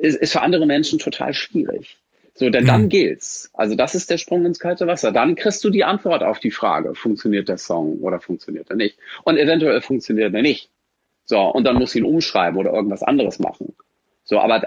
[0.00, 1.98] ist, ist für andere Menschen total schwierig.
[2.34, 2.68] So, denn mhm.
[2.68, 3.50] dann gilt's.
[3.52, 5.12] Also das ist der Sprung ins kalte Wasser.
[5.12, 8.96] Dann kriegst du die Antwort auf die Frage, funktioniert der Song oder funktioniert er nicht?
[9.22, 10.70] Und eventuell funktioniert er nicht.
[11.26, 13.74] So, und dann musst du ihn umschreiben oder irgendwas anderes machen.
[14.24, 14.62] So, aber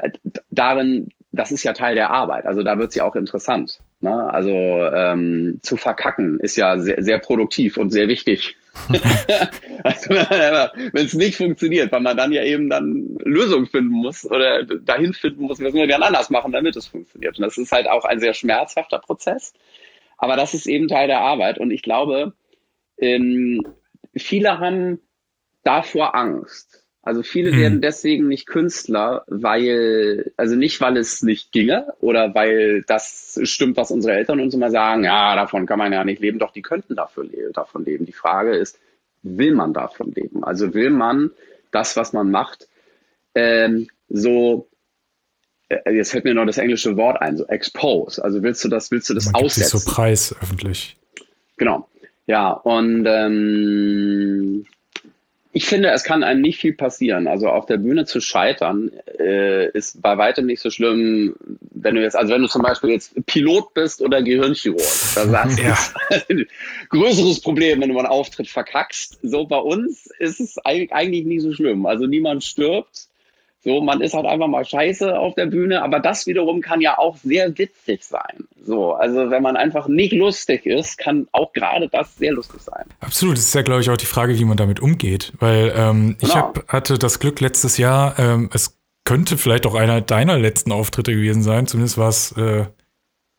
[0.51, 2.45] darin, das ist ja Teil der Arbeit.
[2.45, 3.80] Also da wird's ja auch interessant.
[4.02, 4.12] Ne?
[4.32, 8.56] Also ähm, zu verkacken ist ja sehr, sehr produktiv und sehr wichtig.
[9.84, 14.63] also, wenn es nicht funktioniert, weil man dann ja eben dann Lösungen finden muss oder
[14.63, 17.38] dahin finden muss, was wir gerne anders machen, damit es funktioniert.
[17.38, 19.54] Und das ist halt auch ein sehr schmerzhafter Prozess.
[20.17, 21.60] Aber das ist eben Teil der Arbeit.
[21.60, 22.34] Und ich glaube,
[22.98, 23.62] ähm,
[24.15, 25.02] viele haben
[25.63, 26.85] davor Angst.
[27.05, 27.59] Also viele hm.
[27.59, 33.77] werden deswegen nicht Künstler, weil, also nicht, weil es nicht ginge oder weil das stimmt,
[33.77, 36.63] was unsere Eltern uns immer sagen, ja, davon kann man ja nicht leben, doch die
[36.63, 38.07] könnten dafür le davon leben.
[38.07, 38.79] Die Frage ist,
[39.21, 40.43] will man davon leben?
[40.43, 41.29] Also will man
[41.71, 42.67] das, was man macht,
[43.35, 44.67] ähm, so,
[45.69, 48.23] äh, jetzt fällt mir noch das englische Wort ein, so expose.
[48.23, 49.77] Also willst du das, willst du das man aussetzen?
[49.77, 50.97] Gibt so Preis öffentlich.
[51.57, 51.87] Genau.
[52.25, 54.65] Ja, und ähm,
[55.55, 57.27] ich finde, es kann einem nicht viel passieren.
[57.27, 61.37] Also auf der Bühne zu scheitern äh, ist bei weitem nicht so schlimm,
[61.71, 64.81] wenn du jetzt, also wenn du zum Beispiel jetzt Pilot bist oder Gehirnchirurg.
[65.15, 65.77] Da sagst ja.
[66.27, 66.43] du,
[66.89, 69.19] größeres Problem, wenn du einen Auftritt verkackst.
[69.23, 71.85] So bei uns ist es eigentlich nicht so schlimm.
[71.85, 73.07] Also niemand stirbt.
[73.65, 76.99] So, man ist halt einfach mal scheiße auf der Bühne, aber das wiederum kann ja
[76.99, 78.45] auch sehr witzig sein.
[78.63, 82.86] So, also wenn man einfach nicht lustig ist, kann auch gerade das sehr lustig sein.
[82.99, 85.34] Absolut, das ist ja, glaube ich, auch die Frage, wie man damit umgeht.
[85.39, 86.36] Weil ähm, ich genau.
[86.36, 91.13] hab, hatte das Glück letztes Jahr, ähm, es könnte vielleicht auch einer deiner letzten Auftritte
[91.13, 92.65] gewesen sein, zumindest war es äh,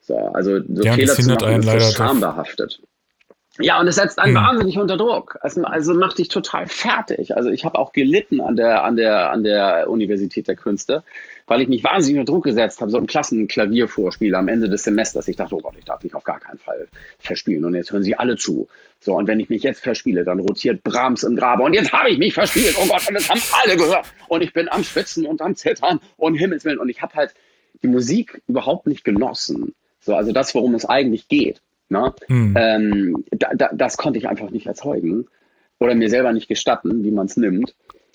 [0.00, 2.80] So, also so ja, Fehler zu machen ist so schambehaftet.
[3.58, 4.44] Ja, und es setzt einen hm.
[4.44, 5.38] wahnsinnig unter Druck.
[5.40, 7.36] Also, also macht dich total fertig.
[7.36, 11.02] Also ich habe auch gelitten an der, an der, an der Universität der Künste,
[11.46, 15.28] weil ich mich wahnsinnig unter Druck gesetzt habe, so ein Klassenklaviervorspiel am Ende des Semesters.
[15.28, 16.88] Ich dachte, oh Gott, ich darf mich auf gar keinen Fall
[17.18, 17.64] verspielen.
[17.64, 18.68] Und jetzt hören sie alle zu.
[19.00, 21.62] So, und wenn ich mich jetzt verspiele, dann rotiert Brahms im Grabe.
[21.62, 22.74] Und jetzt habe ich mich verspielt.
[22.78, 24.06] Oh Gott, und das haben alle gehört.
[24.28, 26.78] Und ich bin am Schwitzen und am Zittern und Himmelswillen.
[26.78, 27.34] Und ich habe halt
[27.82, 29.74] die Musik überhaupt nicht genossen.
[30.00, 31.60] So, also das, worum es eigentlich geht.
[31.88, 32.14] Ne?
[32.26, 32.54] Hm.
[32.58, 35.26] Ähm, da, da, das konnte ich einfach nicht erzeugen
[35.78, 37.74] oder mir selber nicht gestatten, wie man es nimmt.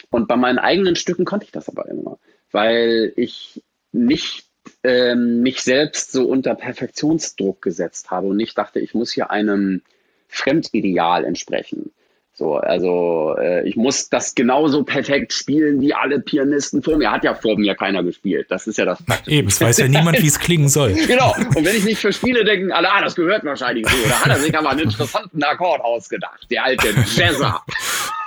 [0.09, 2.17] Und bei meinen eigenen Stücken konnte ich das aber immer,
[2.51, 4.45] weil ich nicht
[4.83, 9.81] ähm, mich selbst so unter Perfektionsdruck gesetzt habe und nicht dachte, ich muss hier einem
[10.27, 11.91] Fremdideal entsprechen.
[12.33, 17.11] So, also äh, ich muss das genauso perfekt spielen wie alle Pianisten vor mir.
[17.11, 18.47] Hat ja vor mir keiner gespielt.
[18.49, 18.99] Das ist ja das.
[19.27, 20.93] Eben, es weiß ja niemand, wie es klingen soll.
[20.93, 21.35] genau.
[21.37, 24.09] Und wenn ich nicht verspiele, denken alle, ah, das gehört wahrscheinlich so.
[24.09, 26.47] Da hat er sich aber einen interessanten Akkord ausgedacht.
[26.49, 27.61] Der alte Jazzer.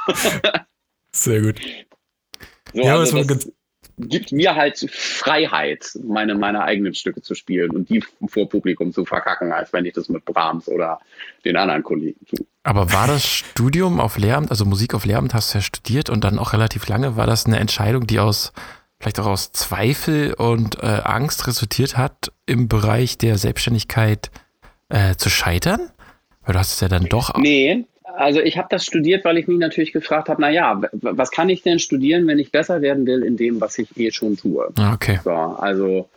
[1.12, 1.61] Sehr gut.
[2.75, 3.51] So, ja, also das,
[3.99, 9.05] gibt mir halt Freiheit, meine, meine eigenen Stücke zu spielen und die vor Publikum zu
[9.05, 11.01] verkacken, als wenn ich das mit Brahms oder
[11.45, 12.47] den anderen Kollegen tue.
[12.63, 16.25] Aber war das Studium auf Lehramt, also Musik auf Lehramt hast du ja studiert und
[16.25, 18.53] dann auch relativ lange, war das eine Entscheidung, die aus
[18.99, 24.31] vielleicht auch aus Zweifel und äh, Angst resultiert hat, im Bereich der Selbstständigkeit
[24.89, 25.91] äh, zu scheitern?
[26.43, 27.35] Weil du hast es ja dann doch.
[27.37, 27.85] Nee,
[28.16, 31.48] also ich habe das studiert, weil ich mich natürlich gefragt habe, na ja, was kann
[31.48, 34.72] ich denn studieren, wenn ich besser werden will in dem, was ich eh schon tue?
[34.77, 35.20] Ah, okay.
[35.22, 36.09] So, also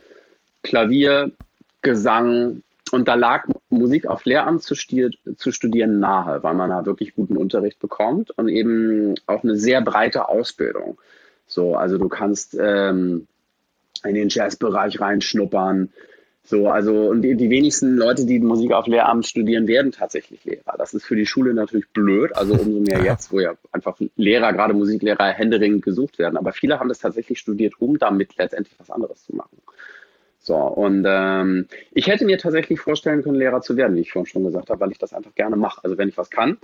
[0.64, 1.32] Klavier,
[1.82, 7.16] Gesang und da lag Musik auf Lehramt zu, zu studieren nahe, weil man da wirklich
[7.16, 10.98] guten Unterricht bekommt und eben auch eine sehr breite Ausbildung.
[11.48, 13.28] So, also du kannst ähm,
[14.04, 15.90] in den Jazzbereich reinschnuppern,
[16.50, 20.76] so, also, und die, die wenigsten Leute, die Musik auf Lehramt studieren, werden tatsächlich Lehrer.
[20.78, 24.54] Das ist für die Schule natürlich blöd, also umso mehr jetzt, wo ja einfach Lehrer,
[24.54, 26.38] gerade Musiklehrer, händeringend gesucht werden.
[26.38, 29.58] Aber viele haben das tatsächlich studiert, um damit letztendlich was anderes zu machen.
[30.40, 34.28] So, und ähm, ich hätte mir tatsächlich vorstellen können, Lehrer zu werden, wie ich vorhin
[34.28, 35.84] schon gesagt habe, weil ich das einfach gerne mache.
[35.84, 36.58] Also wenn ich was kann,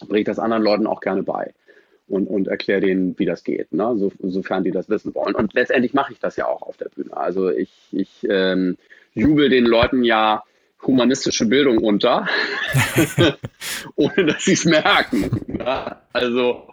[0.00, 1.54] bringe ich das anderen Leuten auch gerne bei
[2.08, 3.96] und, und erkläre denen, wie das geht, ne?
[3.96, 5.34] so, sofern die das wissen wollen.
[5.34, 7.16] Und letztendlich mache ich das ja auch auf der Bühne.
[7.16, 8.76] Also ich, ich ähm,
[9.14, 10.44] jubel den Leuten ja
[10.82, 12.26] humanistische Bildung unter,
[13.96, 15.40] ohne dass sie es merken.
[15.58, 16.02] Ja?
[16.12, 16.68] Also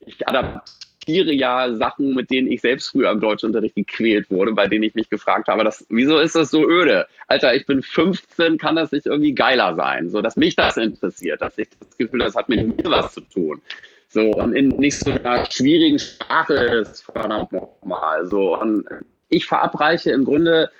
[0.00, 4.82] ich adaptiere ja Sachen, mit denen ich selbst früher im Deutschunterricht gequält wurde, bei denen
[4.82, 7.06] ich mich gefragt habe, das, wieso ist das so öde?
[7.28, 10.10] Alter, ich bin 15, kann das nicht irgendwie geiler sein?
[10.10, 13.20] So, dass mich das interessiert, dass ich das Gefühl, das hat mit mir was zu
[13.20, 13.60] tun.
[14.12, 18.26] So, und in nicht so einer schwierigen Sprache ist verdammt nochmal.
[18.26, 18.84] So, und
[19.28, 20.70] ich verabreiche im Grunde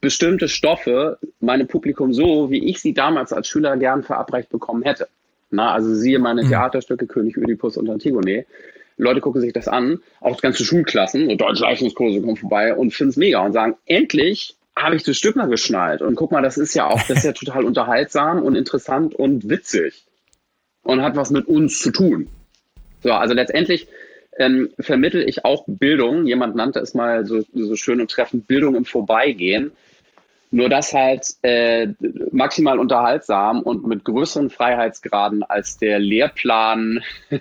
[0.00, 5.08] bestimmte Stoffe meinem Publikum so, wie ich sie damals als Schüler gern verabreicht bekommen hätte.
[5.50, 6.48] Na, also siehe meine mhm.
[6.48, 8.46] Theaterstücke König Ödipus und Antigone.
[8.98, 13.10] Leute gucken sich das an, auch ganze Schulklassen und deutsche Leistungskurse kommen vorbei und finden
[13.10, 16.02] es mega und sagen, endlich habe ich das Stück mal geschnallt.
[16.02, 19.48] Und guck mal, das ist ja auch, das ist ja total unterhaltsam und interessant und
[19.48, 20.04] witzig.
[20.82, 22.28] Und hat was mit uns zu tun.
[23.06, 23.86] So, also letztendlich
[24.36, 26.26] ähm, vermittel ich auch Bildung.
[26.26, 29.70] Jemand nannte es mal so, so schön und treffend Bildung im Vorbeigehen.
[30.50, 31.88] Nur das halt äh,
[32.32, 37.00] maximal unterhaltsam und mit größeren Freiheitsgraden als der Lehrplan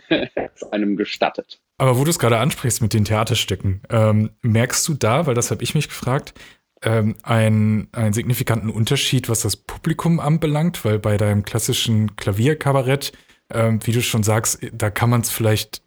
[0.71, 1.59] einem gestattet.
[1.79, 5.49] Aber wo du es gerade ansprichst mit den Theaterstücken, ähm, merkst du da, weil das
[5.49, 6.35] habe ich mich gefragt,
[6.83, 10.85] ähm, einen, einen signifikanten Unterschied, was das Publikum anbelangt?
[10.85, 13.13] Weil bei deinem klassischen Klavierkabarett,
[13.53, 15.81] ähm, wie du schon sagst, da kann man es vielleicht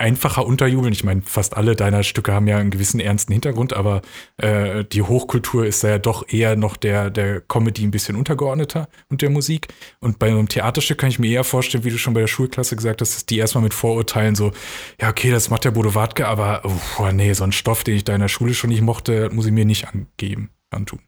[0.00, 0.92] einfacher unterjubeln.
[0.92, 4.00] Ich meine, fast alle deiner Stücke haben ja einen gewissen ernsten Hintergrund, aber
[4.38, 8.88] äh, die Hochkultur ist da ja doch eher noch der, der Comedy ein bisschen untergeordneter
[9.10, 9.68] und der Musik.
[10.00, 12.76] Und bei einem Theaterstück kann ich mir eher vorstellen, wie du schon bei der Schulklasse
[12.76, 14.52] gesagt hast, dass die erstmal mit Vorurteilen so,
[15.00, 18.04] ja, okay, das macht der Bodo Wartke, aber oh, nee, so ein Stoff, den ich
[18.04, 21.00] da in der Schule schon nicht mochte, muss ich mir nicht angeben, antun.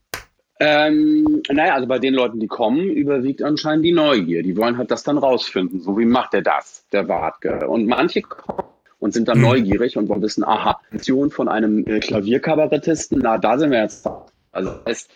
[0.64, 4.44] Ähm, naja, also bei den Leuten, die kommen, überwiegt anscheinend die Neugier.
[4.44, 5.80] Die wollen halt das dann rausfinden.
[5.80, 7.66] So, wie macht er das, der Wartke?
[7.68, 8.68] Und manche kommen
[9.00, 9.44] und sind dann mhm.
[9.44, 14.08] neugierig und wollen wissen, aha, Aktion von einem äh, Klavierkabarettisten, na, da sind wir jetzt.
[14.52, 15.10] Also das heißt,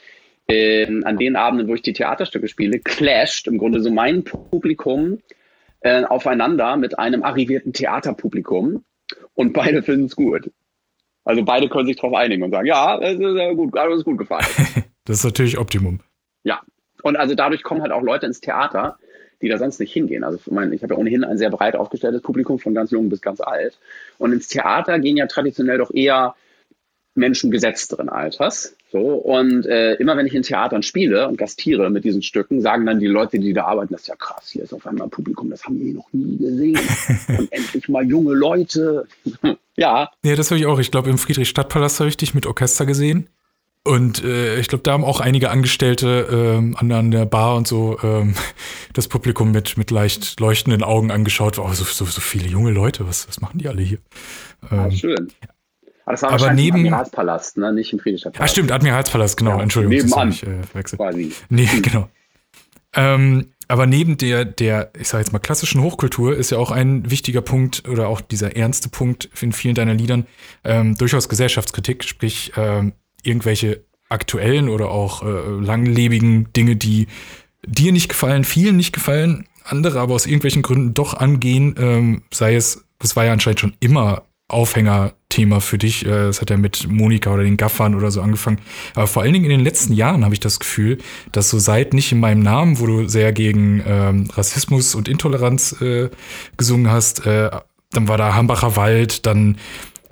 [0.48, 5.20] äh, an den Abenden, wo ich die Theaterstücke spiele, clasht im Grunde so mein Publikum
[5.82, 8.84] äh, aufeinander mit einem arrivierten Theaterpublikum
[9.34, 10.50] und beide finden es gut.
[11.24, 14.18] Also beide können sich darauf einigen und sagen, ja, das ist äh, gut, uns gut
[14.18, 14.44] gefallen.
[15.06, 16.00] das ist natürlich Optimum.
[16.44, 16.60] Ja.
[17.02, 18.98] Und also dadurch kommen halt auch Leute ins Theater,
[19.42, 20.24] die da sonst nicht hingehen.
[20.24, 23.08] Also ich, meine, ich habe ja ohnehin ein sehr breit aufgestelltes Publikum von ganz jung
[23.08, 23.78] bis ganz alt.
[24.18, 26.34] Und ins Theater gehen ja traditionell doch eher
[27.14, 28.76] Menschen gesetzteren Alters.
[28.92, 32.86] So, und äh, immer wenn ich in Theatern spiele und gastiere mit diesen Stücken, sagen
[32.86, 35.10] dann die Leute, die da arbeiten, das ist ja krass, hier ist auf einmal ein
[35.10, 36.78] Publikum, das haben wir noch nie gesehen.
[37.38, 39.08] und endlich mal junge Leute.
[39.76, 40.10] ja.
[40.24, 40.78] Ja, das habe ich auch.
[40.78, 43.28] Ich glaube, im Friedrichstadtpalast habe ich dich mit Orchester gesehen.
[43.86, 47.68] Und äh, ich glaube, da haben auch einige Angestellte ähm, an, an der Bar und
[47.68, 48.34] so ähm,
[48.92, 51.58] das Publikum mit, mit leicht leuchtenden Augen angeschaut.
[51.58, 53.98] Oh, so, so, so viele junge Leute, was, was machen die alle hier?
[54.70, 55.32] Ähm, ah, schön.
[56.04, 57.72] Aber das war aber neben, im Admiralspalast, ne?
[57.72, 58.50] nicht im Friedrichstadtpalast.
[58.50, 60.06] Ah, stimmt, Admiralspalast, genau, ja, Entschuldigung.
[60.06, 60.30] Nebenan.
[60.30, 61.00] Ich, äh, verwechselt.
[61.00, 61.32] Quasi.
[61.48, 62.08] Nee, genau.
[62.94, 67.10] Ähm, aber neben der, der, ich sage jetzt mal, klassischen Hochkultur ist ja auch ein
[67.10, 70.26] wichtiger Punkt oder auch dieser ernste Punkt in vielen deiner Liedern
[70.64, 72.92] ähm, durchaus Gesellschaftskritik, sprich ähm,
[73.26, 77.08] irgendwelche aktuellen oder auch äh, langlebigen Dinge, die
[77.66, 82.54] dir nicht gefallen, vielen nicht gefallen, andere aber aus irgendwelchen Gründen doch angehen, ähm, sei
[82.54, 86.06] es, das war ja anscheinend schon immer Aufhängerthema für dich.
[86.06, 88.60] Äh, das hat ja mit Monika oder den Gaffern oder so angefangen.
[88.94, 90.98] Aber vor allen Dingen in den letzten Jahren habe ich das Gefühl,
[91.32, 95.80] dass so seit nicht in meinem Namen, wo du sehr gegen ähm, Rassismus und Intoleranz
[95.80, 96.10] äh,
[96.56, 97.50] gesungen hast, äh,
[97.90, 99.56] dann war da Hambacher Wald, dann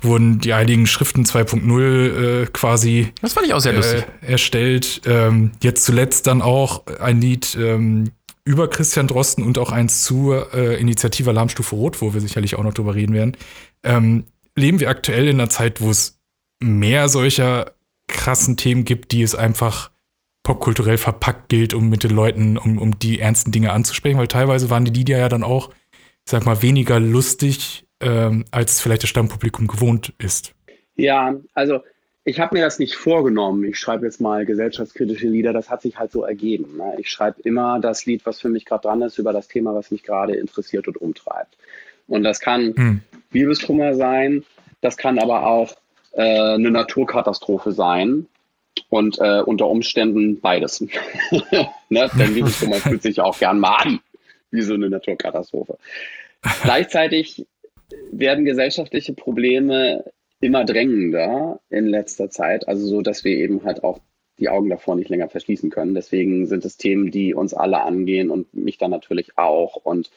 [0.04, 4.04] wurden die Heiligen Schriften 2.0 äh, quasi das fand ich auch sehr lustig.
[4.22, 5.02] Äh, erstellt.
[5.06, 8.10] Ähm, jetzt zuletzt dann auch ein Lied ähm,
[8.44, 12.62] über Christian Drosten und auch eins zur äh, Initiative Alarmstufe Rot, wo wir sicherlich auch
[12.62, 13.36] noch drüber reden werden.
[13.82, 16.20] Ähm, leben wir aktuell in einer Zeit, wo es
[16.62, 17.72] mehr solcher
[18.06, 19.90] krassen Themen gibt, die es einfach
[20.42, 24.68] popkulturell verpackt gilt, um mit den Leuten, um, um die ernsten Dinge anzusprechen, weil teilweise
[24.70, 29.10] waren die Lieder ja dann auch, ich sag mal, weniger lustig ähm, als vielleicht das
[29.10, 30.54] Stammpublikum gewohnt ist.
[30.96, 31.80] Ja, also
[32.24, 33.64] ich habe mir das nicht vorgenommen.
[33.64, 35.52] Ich schreibe jetzt mal gesellschaftskritische Lieder.
[35.52, 36.78] Das hat sich halt so ergeben.
[36.78, 36.94] Ne?
[36.98, 39.90] Ich schreibe immer das Lied, was für mich gerade dran ist, über das Thema, was
[39.90, 41.56] mich gerade interessiert und umtreibt.
[42.06, 43.00] Und das kann hm.
[43.32, 44.44] Liebestrummer sein,
[44.80, 45.74] das kann aber auch
[46.12, 48.26] äh, eine Naturkatastrophe sein
[48.88, 50.80] und äh, unter Umständen beides.
[51.88, 52.10] ne?
[52.18, 54.00] Denn Liebestrummer fühlt sich auch gern mal an
[54.50, 55.78] wie so eine Naturkatastrophe.
[56.62, 57.46] Gleichzeitig
[58.18, 60.04] werden gesellschaftliche Probleme
[60.40, 64.00] immer drängender in letzter Zeit, also so, dass wir eben halt auch
[64.38, 65.94] die Augen davor nicht länger verschließen können.
[65.94, 69.76] Deswegen sind es Themen, die uns alle angehen und mich dann natürlich auch.
[69.76, 70.10] Und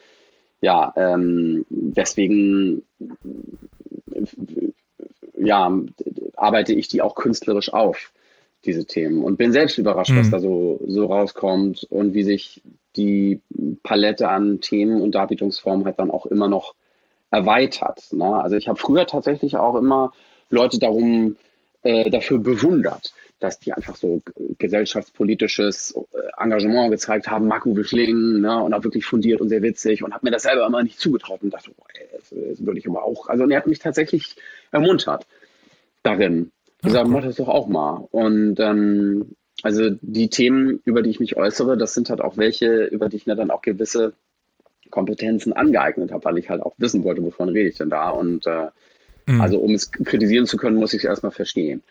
[0.59, 2.81] ja, ähm, deswegen
[5.37, 5.71] ja,
[6.35, 8.11] arbeite ich die auch künstlerisch auf,
[8.65, 9.23] diese Themen.
[9.23, 10.19] Und bin selbst überrascht, mhm.
[10.19, 12.63] was da so, so rauskommt und wie sich
[12.95, 13.39] die
[13.83, 16.73] Palette an Themen und Darbietungsformen halt dann auch immer noch
[17.31, 18.11] erweitert.
[18.11, 18.25] Ne?
[18.25, 20.13] Also ich habe früher tatsächlich auch immer
[20.49, 21.37] Leute darum
[21.83, 24.21] äh, dafür bewundert, dass die einfach so
[24.57, 30.03] gesellschaftspolitisches äh, Engagement gezeigt haben, Marco Wischling, ne, und auch wirklich fundiert und sehr witzig
[30.03, 32.79] und habe mir das selber immer nicht zugetraut und dachte, boah, ey, das, das würde
[32.79, 33.27] ich aber auch.
[33.27, 34.35] Also und er hat mich tatsächlich
[34.71, 35.27] ermuntert
[36.03, 36.51] darin.
[36.81, 38.07] Gesagt, mach das doch auch mal.
[38.11, 42.85] Und ähm, also die Themen, über die ich mich äußere, das sind halt auch welche,
[42.85, 44.13] über die ich mir dann auch gewisse
[44.89, 48.09] Kompetenzen angeeignet habe, weil ich halt auch wissen wollte, wovon rede ich denn da.
[48.09, 48.67] Und äh,
[49.25, 49.41] mhm.
[49.41, 51.83] also um es kritisieren zu können, muss ich es erstmal verstehen.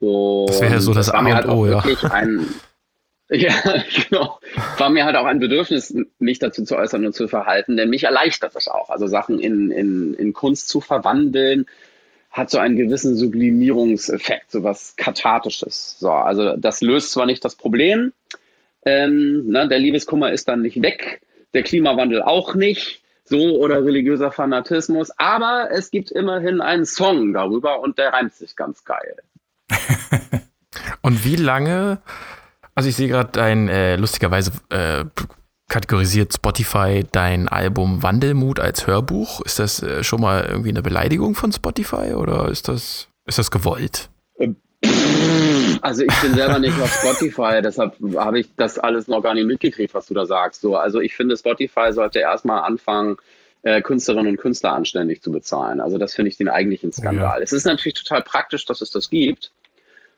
[0.00, 1.82] Und das wäre so das, das A halt O, ja.
[2.10, 2.46] Ein,
[3.30, 3.52] ja,
[4.08, 4.38] genau.
[4.78, 8.04] War mir halt auch ein Bedürfnis, mich dazu zu äußern und zu verhalten, denn mich
[8.04, 8.90] erleichtert das auch.
[8.90, 11.66] Also Sachen in, in, in Kunst zu verwandeln,
[12.30, 15.98] hat so einen gewissen Sublimierungseffekt, so was Kathartisches.
[15.98, 18.12] So, also das löst zwar nicht das Problem,
[18.84, 21.20] ähm, ne, der Liebeskummer ist dann nicht weg,
[21.54, 27.80] der Klimawandel auch nicht, so oder religiöser Fanatismus, aber es gibt immerhin einen Song darüber
[27.80, 29.16] und der reimt sich ganz geil.
[31.02, 31.98] und wie lange,
[32.74, 35.04] also ich sehe gerade dein, äh, lustigerweise äh,
[35.68, 39.42] kategorisiert Spotify dein Album Wandelmut als Hörbuch.
[39.42, 43.50] Ist das äh, schon mal irgendwie eine Beleidigung von Spotify oder ist das, ist das
[43.50, 44.08] gewollt?
[45.80, 49.46] Also ich bin selber nicht auf Spotify, deshalb habe ich das alles noch gar nicht
[49.46, 50.60] mitgekriegt, was du da sagst.
[50.60, 53.16] So, also ich finde, Spotify sollte erstmal anfangen,
[53.62, 55.80] äh, Künstlerinnen und Künstler anständig zu bezahlen.
[55.80, 57.38] Also das finde ich den eigentlichen Skandal.
[57.38, 57.42] Ja.
[57.42, 59.50] Es ist natürlich total praktisch, dass es das gibt.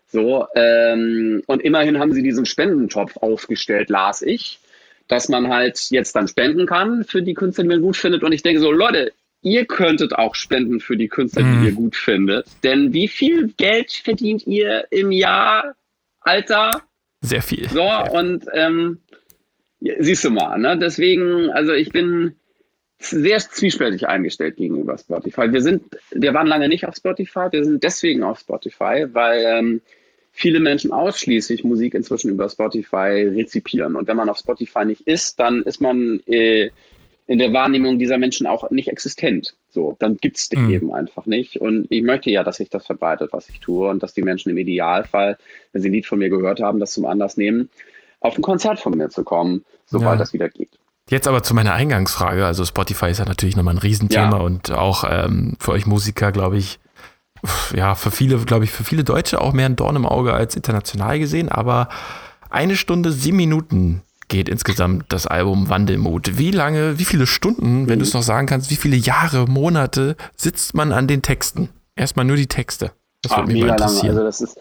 [0.09, 4.59] So, ähm, und immerhin haben sie diesen Spendentopf aufgestellt, las ich,
[5.07, 8.25] dass man halt jetzt dann spenden kann für die Künstler, die man gut findet.
[8.25, 9.13] Und ich denke so, Leute,
[9.43, 11.65] ihr könntet auch spenden für die Künstler, die mhm.
[11.65, 12.47] ihr gut findet.
[12.63, 15.75] Denn wie viel Geld verdient ihr im Jahr,
[16.21, 16.83] Alter?
[17.23, 17.69] Sehr viel.
[17.69, 18.99] So, und ähm,
[19.81, 20.79] siehst du mal, ne?
[20.79, 22.37] Deswegen, also ich bin
[22.99, 25.53] sehr zwiespältig eingestellt gegenüber Spotify.
[25.53, 29.81] Wir sind, wir waren lange nicht auf Spotify, wir sind deswegen auf Spotify, weil ähm,
[30.33, 33.97] viele Menschen ausschließlich Musik inzwischen über Spotify rezipieren.
[33.97, 36.71] Und wenn man auf Spotify nicht ist, dann ist man äh,
[37.31, 39.55] in der Wahrnehmung dieser Menschen auch nicht existent.
[39.69, 40.71] So, dann gibt's den mhm.
[40.71, 41.61] eben einfach nicht.
[41.61, 44.51] Und ich möchte ja, dass sich das verbreitet, was ich tue, und dass die Menschen
[44.51, 45.39] im Idealfall,
[45.73, 47.71] wenn sie ein Lied von mir gehört haben, das zum Anlass nehmen,
[48.19, 50.17] auf ein Konzert von mir zu kommen, sobald ja.
[50.17, 50.71] das wieder geht.
[51.09, 52.45] Jetzt aber zu meiner Eingangsfrage.
[52.45, 54.43] Also Spotify ist ja natürlich nochmal ein Riesenthema ja.
[54.43, 56.81] und auch ähm, für euch Musiker, glaube ich,
[57.77, 60.57] ja, für viele, glaube ich, für viele Deutsche auch mehr ein Dorn im Auge als
[60.57, 61.49] international gesehen.
[61.49, 61.91] Aber
[62.51, 66.39] eine Stunde, sieben Minuten geht insgesamt das Album Wandelmut.
[66.39, 70.17] Wie lange, wie viele Stunden, wenn du es noch sagen kannst, wie viele Jahre, Monate
[70.37, 71.69] sitzt man an den Texten?
[71.97, 72.93] Erstmal nur die Texte.
[73.21, 74.15] Das würde mich mal interessieren.
[74.17, 74.21] Lange.
[74.21, 74.59] Also das ist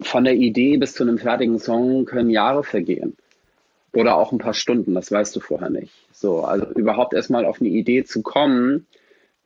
[0.00, 3.16] von der Idee bis zu einem fertigen Song können Jahre vergehen.
[3.94, 5.92] Oder auch ein paar Stunden, das weißt du vorher nicht.
[6.12, 8.86] So, also überhaupt erstmal auf eine Idee zu kommen,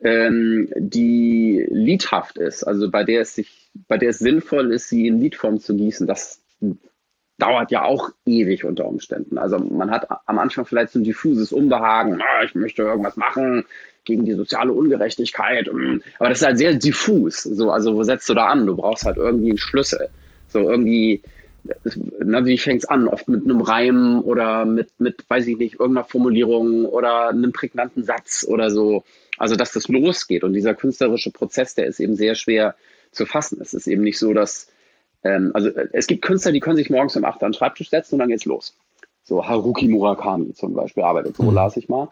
[0.01, 5.07] ähm, die liedhaft ist, also bei der es sich, bei der es sinnvoll ist, sie
[5.07, 6.41] in Liedform zu gießen, das
[7.39, 9.37] dauert ja auch ewig unter Umständen.
[9.37, 13.65] Also man hat am Anfang vielleicht so ein diffuses Unbehagen, ah, ich möchte irgendwas machen
[14.05, 16.01] gegen die soziale Ungerechtigkeit, mm.
[16.19, 17.43] aber das ist halt sehr diffus.
[17.43, 18.65] So, also wo setzt du da an?
[18.65, 20.09] Du brauchst halt irgendwie einen Schlüssel.
[20.47, 21.21] So irgendwie
[22.23, 23.07] na, wie fängt es an?
[23.07, 28.03] Oft mit einem Reim oder mit, mit, weiß ich nicht, irgendeiner Formulierung oder einem prägnanten
[28.03, 29.03] Satz oder so.
[29.37, 30.43] Also, dass das losgeht.
[30.43, 32.75] Und dieser künstlerische Prozess, der ist eben sehr schwer
[33.11, 33.59] zu fassen.
[33.61, 34.69] Es ist eben nicht so, dass,
[35.23, 38.15] ähm, also es gibt Künstler, die können sich morgens um 8 an den Schreibtisch setzen
[38.15, 38.75] und dann geht's los.
[39.23, 41.53] So Haruki Murakami zum Beispiel arbeitet so, mhm.
[41.53, 42.09] las ich mal.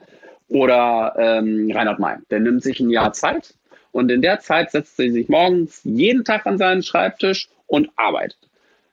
[0.49, 3.53] Oder ähm, Reinhard May, der nimmt sich ein Jahr Zeit
[3.91, 8.37] und in der Zeit setzt er sich morgens jeden Tag an seinen Schreibtisch und arbeitet.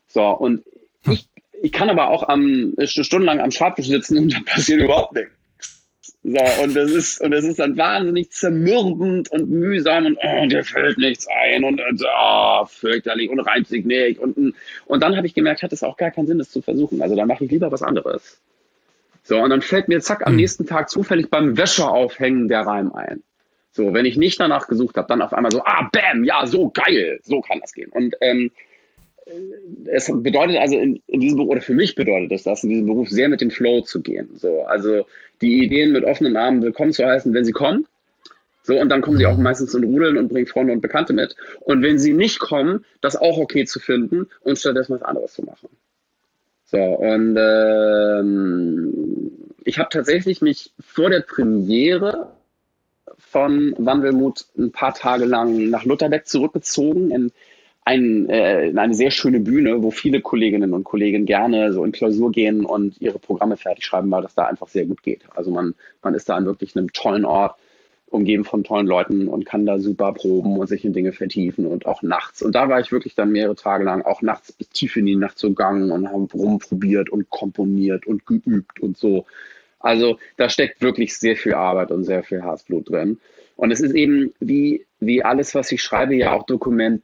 [0.08, 0.64] So, und
[1.08, 1.28] ich,
[1.62, 5.33] ich kann aber auch am, stundenlang am Schreibtisch sitzen und da passiert überhaupt nichts.
[6.26, 10.64] So, und das ist, und das ist dann wahnsinnig zermürbend und mühsam und oh, dir
[10.64, 14.18] fällt nichts ein und, und oh, fürchterlich und reimt sich nicht.
[14.18, 14.54] Und,
[14.86, 17.02] und dann habe ich gemerkt, hat es auch gar keinen Sinn, das zu versuchen.
[17.02, 18.40] Also dann mache ich lieber was anderes.
[19.22, 20.36] So, und dann fällt mir zack am hm.
[20.36, 23.22] nächsten Tag zufällig beim Wäscheaufhängen der Reim ein.
[23.72, 26.70] So, wenn ich nicht danach gesucht habe, dann auf einmal so, ah, bam, ja, so
[26.70, 27.90] geil, so kann das gehen.
[27.90, 28.50] Und ähm,
[29.86, 32.86] es bedeutet also in, in diesem Beruf, oder für mich bedeutet es das, in diesem
[32.86, 34.30] Beruf sehr mit dem Flow zu gehen.
[34.36, 35.06] So, also
[35.40, 37.86] die Ideen mit offenen Armen willkommen zu heißen, wenn sie kommen.
[38.62, 41.36] So, und dann kommen sie auch meistens in Rudeln und bringen Freunde und Bekannte mit.
[41.60, 45.42] Und wenn sie nicht kommen, das auch okay zu finden und stattdessen was anderes zu
[45.42, 45.68] machen.
[46.64, 49.32] So, und ähm,
[49.64, 52.32] ich habe tatsächlich mich vor der Premiere
[53.18, 57.32] von Wandelmut ein paar Tage lang nach Lutherbeck zurückgezogen in
[57.84, 62.32] ein, äh, eine sehr schöne Bühne, wo viele Kolleginnen und Kollegen gerne so in Klausur
[62.32, 65.22] gehen und ihre Programme fertig schreiben, weil das da einfach sehr gut geht.
[65.34, 67.56] Also man, man ist da an wirklich einem tollen Ort,
[68.14, 71.84] umgeben von tollen Leuten und kann da super proben und sich in Dinge vertiefen und
[71.84, 72.42] auch nachts.
[72.42, 75.16] Und da war ich wirklich dann mehrere Tage lang auch nachts bis tief in die
[75.16, 79.26] Nacht so gegangen und haben rumprobiert und komponiert und geübt und so.
[79.80, 83.18] Also da steckt wirklich sehr viel Arbeit und sehr viel Herzblut drin.
[83.56, 87.02] Und es ist eben wie, wie alles, was ich schreibe, ja auch Dokument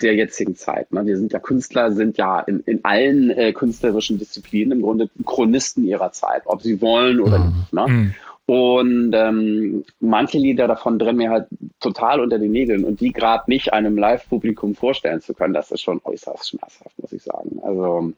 [0.00, 0.92] der jetzigen Zeit.
[0.92, 1.04] Ne?
[1.06, 5.84] Wir sind ja Künstler, sind ja in, in allen äh, künstlerischen Disziplinen im Grunde Chronisten
[5.84, 7.46] ihrer Zeit, ob sie wollen oder mhm.
[7.46, 7.72] nicht.
[7.72, 7.86] Ne?
[7.88, 8.14] Mhm.
[8.46, 11.46] Und ähm, manche Lieder davon brennen mir halt
[11.80, 15.80] total unter den Nägeln und die gerade nicht einem Live-Publikum vorstellen zu können, das ist
[15.80, 17.60] schon äußerst schmerzhaft, muss ich sagen.
[17.62, 18.12] Also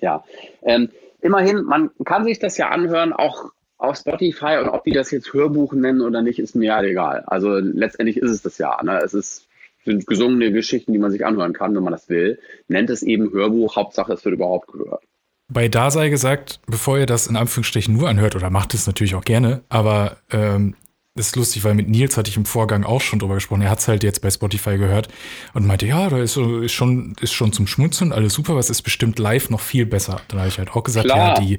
[0.00, 0.24] ja,
[0.62, 0.90] ähm,
[1.20, 5.32] immerhin, man kann sich das ja anhören, auch auf Spotify und ob die das jetzt
[5.32, 7.22] Hörbuch nennen oder nicht, ist mir ja egal.
[7.26, 8.82] Also letztendlich ist es das ja.
[8.82, 9.00] Ne?
[9.04, 9.46] Es ist
[9.84, 12.38] sind gesungene Geschichten, die man sich anhören kann, wenn man das will.
[12.68, 15.02] Nennt es eben Hörbuch, Hauptsache es wird überhaupt gehört.
[15.48, 19.14] Bei da sei gesagt, bevor ihr das in Anführungsstrichen nur anhört, oder macht es natürlich
[19.14, 20.74] auch gerne, aber ähm,
[21.14, 23.60] das ist lustig, weil mit Nils hatte ich im Vorgang auch schon drüber gesprochen.
[23.60, 25.08] Er hat es halt jetzt bei Spotify gehört
[25.52, 28.80] und meinte, ja, da ist, ist, schon, ist schon zum Schmunzeln, alles super, was ist
[28.80, 30.22] bestimmt live noch viel besser.
[30.28, 31.38] Dann habe ich halt auch gesagt, Klar.
[31.38, 31.58] ja, die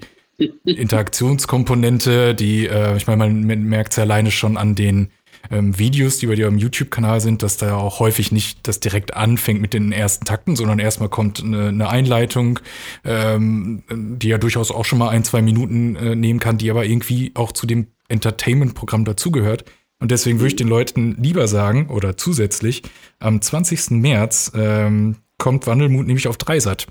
[0.65, 5.11] Interaktionskomponente, die, äh, ich meine, man merkt es ja alleine schon an den
[5.51, 9.13] ähm, Videos, die bei dir am YouTube-Kanal sind, dass da auch häufig nicht das direkt
[9.13, 12.59] anfängt mit den ersten Takten, sondern erstmal kommt eine, eine Einleitung,
[13.03, 16.85] ähm, die ja durchaus auch schon mal ein, zwei Minuten äh, nehmen kann, die aber
[16.85, 19.65] irgendwie auch zu dem Entertainment-Programm dazugehört.
[19.99, 22.83] Und deswegen würde ich den Leuten lieber sagen, oder zusätzlich,
[23.19, 23.91] am 20.
[23.91, 26.87] März ähm, kommt Wandelmut nämlich auf Dreisat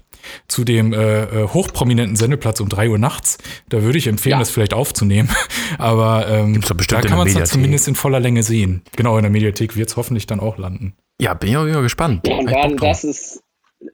[0.46, 3.38] zu dem äh, äh, hochprominenten Sendeplatz um drei Uhr nachts.
[3.70, 4.38] Da würde ich empfehlen, ja.
[4.40, 5.30] das vielleicht aufzunehmen.
[5.78, 8.82] Aber ähm, da kann man es dann zumindest in voller Länge sehen.
[8.94, 10.92] Genau, in der Mediathek wird es hoffentlich dann auch landen.
[11.18, 12.28] Ja, bin ich auch immer gespannt.
[12.28, 13.42] Ja, und dann, das ist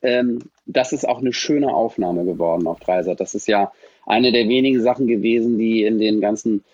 [0.03, 3.21] ähm, das ist auch eine schöne Aufnahme geworden auf Dreisat.
[3.21, 3.71] Das ist ja
[4.07, 6.65] eine der wenigen Sachen gewesen, die in den ganzen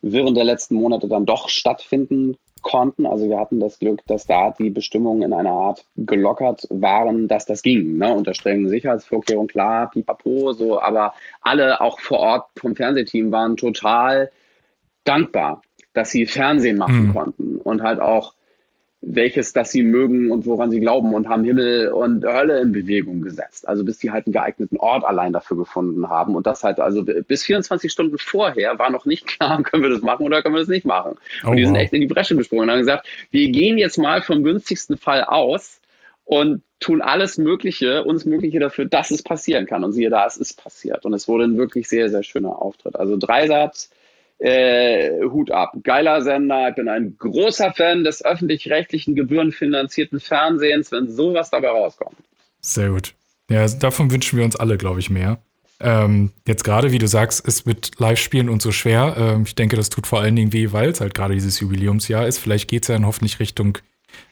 [0.00, 3.06] Wirren der letzten Monate dann doch stattfinden konnten.
[3.06, 7.44] Also wir hatten das Glück, dass da die Bestimmungen in einer Art gelockert waren, dass
[7.44, 7.98] das ging.
[7.98, 8.12] Ne?
[8.12, 14.30] Unter strengen Sicherheitsvorkehrungen, klar, pipapo, so, aber alle auch vor Ort vom Fernsehteam waren total
[15.04, 17.12] dankbar, dass sie Fernsehen machen mhm.
[17.12, 18.34] konnten und halt auch
[19.04, 23.20] welches das sie mögen und woran sie glauben und haben Himmel und Hölle in Bewegung
[23.20, 23.66] gesetzt.
[23.66, 26.36] Also bis die halt einen geeigneten Ort allein dafür gefunden haben.
[26.36, 30.02] Und das halt also bis 24 Stunden vorher war noch nicht klar, können wir das
[30.02, 31.16] machen oder können wir das nicht machen.
[31.44, 33.98] Oh, und die sind echt in die Bresche gesprungen und haben gesagt, wir gehen jetzt
[33.98, 35.80] mal vom günstigsten Fall aus
[36.24, 39.82] und tun alles Mögliche, uns Mögliche dafür, dass es passieren kann.
[39.82, 41.04] Und siehe da, es ist passiert.
[41.04, 42.94] Und es wurde ein wirklich sehr, sehr schöner Auftritt.
[42.94, 43.90] Also Dreisatz,
[44.42, 45.74] äh, Hut ab.
[45.84, 46.70] Geiler Sender.
[46.70, 52.16] Ich bin ein großer Fan des öffentlich-rechtlichen, gebührenfinanzierten Fernsehens, wenn sowas dabei rauskommt.
[52.60, 53.14] Sehr gut.
[53.48, 55.38] Ja, davon wünschen wir uns alle, glaube ich, mehr.
[55.80, 59.16] Ähm, jetzt gerade, wie du sagst, ist mit Live-Spielen und so schwer.
[59.16, 62.26] Ähm, ich denke, das tut vor allen Dingen weh, weil es halt gerade dieses Jubiläumsjahr
[62.26, 62.38] ist.
[62.38, 63.78] Vielleicht geht es ja dann hoffentlich Richtung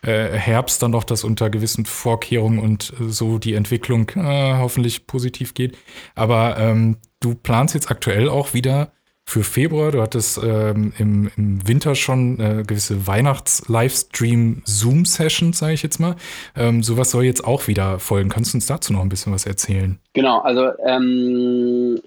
[0.02, 5.06] äh, Herbst dann noch, dass unter gewissen Vorkehrungen und äh, so die Entwicklung äh, hoffentlich
[5.06, 5.76] positiv geht.
[6.14, 8.92] Aber ähm, du planst jetzt aktuell auch wieder
[9.30, 9.92] für Februar.
[9.92, 16.16] Du hattest ähm, im, im, Winter schon äh, gewisse Weihnachts-Livestream-Zoom-Sessions, sage ich jetzt mal.
[16.56, 18.28] Ähm, sowas soll jetzt auch wieder folgen.
[18.28, 20.00] Kannst du uns dazu noch ein bisschen was erzählen?
[20.14, 22.00] Genau, also ähm,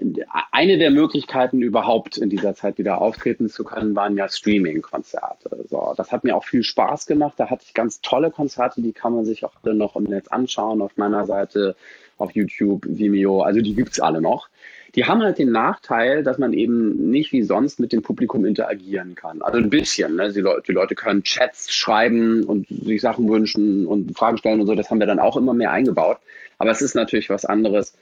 [0.51, 5.63] eine der Möglichkeiten überhaupt in dieser Zeit wieder auftreten zu können, waren ja Streaming-Konzerte.
[5.69, 7.35] So, das hat mir auch viel Spaß gemacht.
[7.37, 10.27] Da hatte ich ganz tolle Konzerte, die kann man sich auch alle noch im Netz
[10.27, 11.77] anschauen auf meiner Seite,
[12.17, 13.43] auf YouTube, Vimeo.
[13.43, 14.49] Also die gibt es alle noch.
[14.95, 19.15] Die haben halt den Nachteil, dass man eben nicht wie sonst mit dem Publikum interagieren
[19.15, 19.41] kann.
[19.41, 20.15] Also ein bisschen.
[20.15, 20.31] Ne?
[20.31, 24.67] Die, Leute, die Leute können Chats schreiben und sich Sachen wünschen und Fragen stellen und
[24.67, 24.75] so.
[24.75, 26.19] Das haben wir dann auch immer mehr eingebaut.
[26.59, 27.97] Aber es ist natürlich was anderes,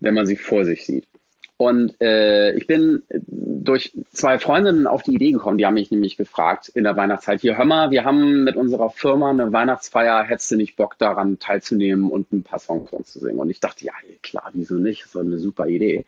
[0.00, 1.06] wenn man sie vor sich sieht.
[1.56, 6.16] Und äh, ich bin durch zwei Freundinnen auf die Idee gekommen, die haben mich nämlich
[6.16, 10.50] gefragt in der Weihnachtszeit, hier hör mal, wir haben mit unserer Firma eine Weihnachtsfeier, hättest
[10.50, 13.38] du nicht Bock daran teilzunehmen und ein paar Songs von zu singen?
[13.38, 13.92] Und ich dachte, ja,
[14.22, 15.04] klar, wieso nicht?
[15.04, 16.04] Das war eine super Idee.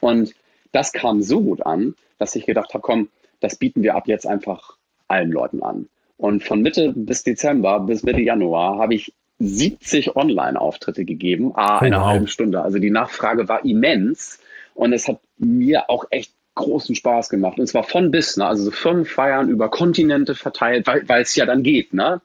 [0.00, 0.34] Und
[0.72, 3.08] das kam so gut an, dass ich gedacht habe, komm,
[3.40, 4.76] das bieten wir ab jetzt einfach
[5.08, 5.88] allen Leuten an.
[6.18, 11.98] Und von Mitte bis Dezember bis Mitte Januar habe ich 70 Online-Auftritte gegeben, a, eine
[11.98, 12.62] oh, halbe Stunde.
[12.62, 14.40] Also die Nachfrage war immens.
[14.74, 17.58] Und es hat mir auch echt großen Spaß gemacht.
[17.58, 18.46] Und zwar von bis, ne?
[18.46, 22.20] also so Firmenfeiern über Kontinente verteilt, weil weil es ja dann geht, ne?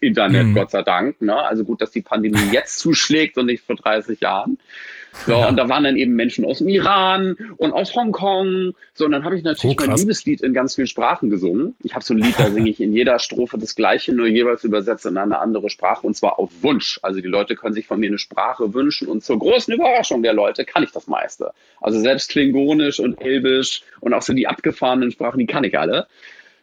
[0.00, 0.54] Internet, mhm.
[0.54, 1.20] Gott sei Dank.
[1.20, 1.36] Ne?
[1.36, 4.58] Also gut, dass die Pandemie jetzt zuschlägt und nicht vor 30 Jahren.
[5.26, 5.48] So, ja.
[5.48, 8.74] und da waren dann eben Menschen aus dem Iran und aus Hongkong.
[8.94, 11.74] So, und dann habe ich natürlich oh, mein Liebeslied in ganz vielen Sprachen gesungen.
[11.82, 14.64] Ich habe so ein Lied, da singe ich in jeder Strophe das Gleiche, nur jeweils
[14.64, 17.00] übersetzt in eine andere Sprache und zwar auf Wunsch.
[17.02, 20.34] Also die Leute können sich von mir eine Sprache wünschen und zur großen Überraschung der
[20.34, 21.52] Leute kann ich das meiste.
[21.80, 26.06] Also selbst Klingonisch und Elbisch und auch so die abgefahrenen Sprachen, die kann ich alle.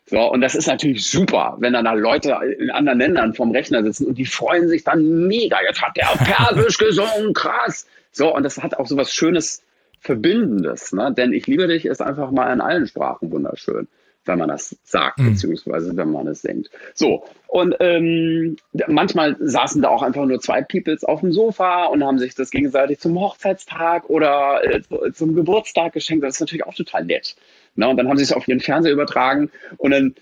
[0.08, 3.84] So, und das ist natürlich super, wenn dann da Leute in anderen Ländern vom Rechner
[3.84, 5.58] sitzen und die freuen sich dann mega.
[5.68, 7.88] Jetzt hat der Persisch gesungen, krass.
[8.16, 9.62] So, und das hat auch so was Schönes,
[10.00, 11.14] Verbindendes, ne?
[11.16, 13.90] Denn ich liebe dich ist einfach mal in allen Sprachen wunderschön,
[14.24, 15.32] wenn man das sagt, mhm.
[15.32, 16.70] beziehungsweise wenn man es singt.
[16.94, 18.56] So, und ähm,
[18.88, 22.52] manchmal saßen da auch einfach nur zwei Peoples auf dem Sofa und haben sich das
[22.52, 26.24] gegenseitig zum Hochzeitstag oder äh, zum Geburtstag geschenkt.
[26.24, 27.36] Das ist natürlich auch total nett.
[27.76, 30.16] Na, und dann haben sie es auf ihren Fernseher übertragen und dann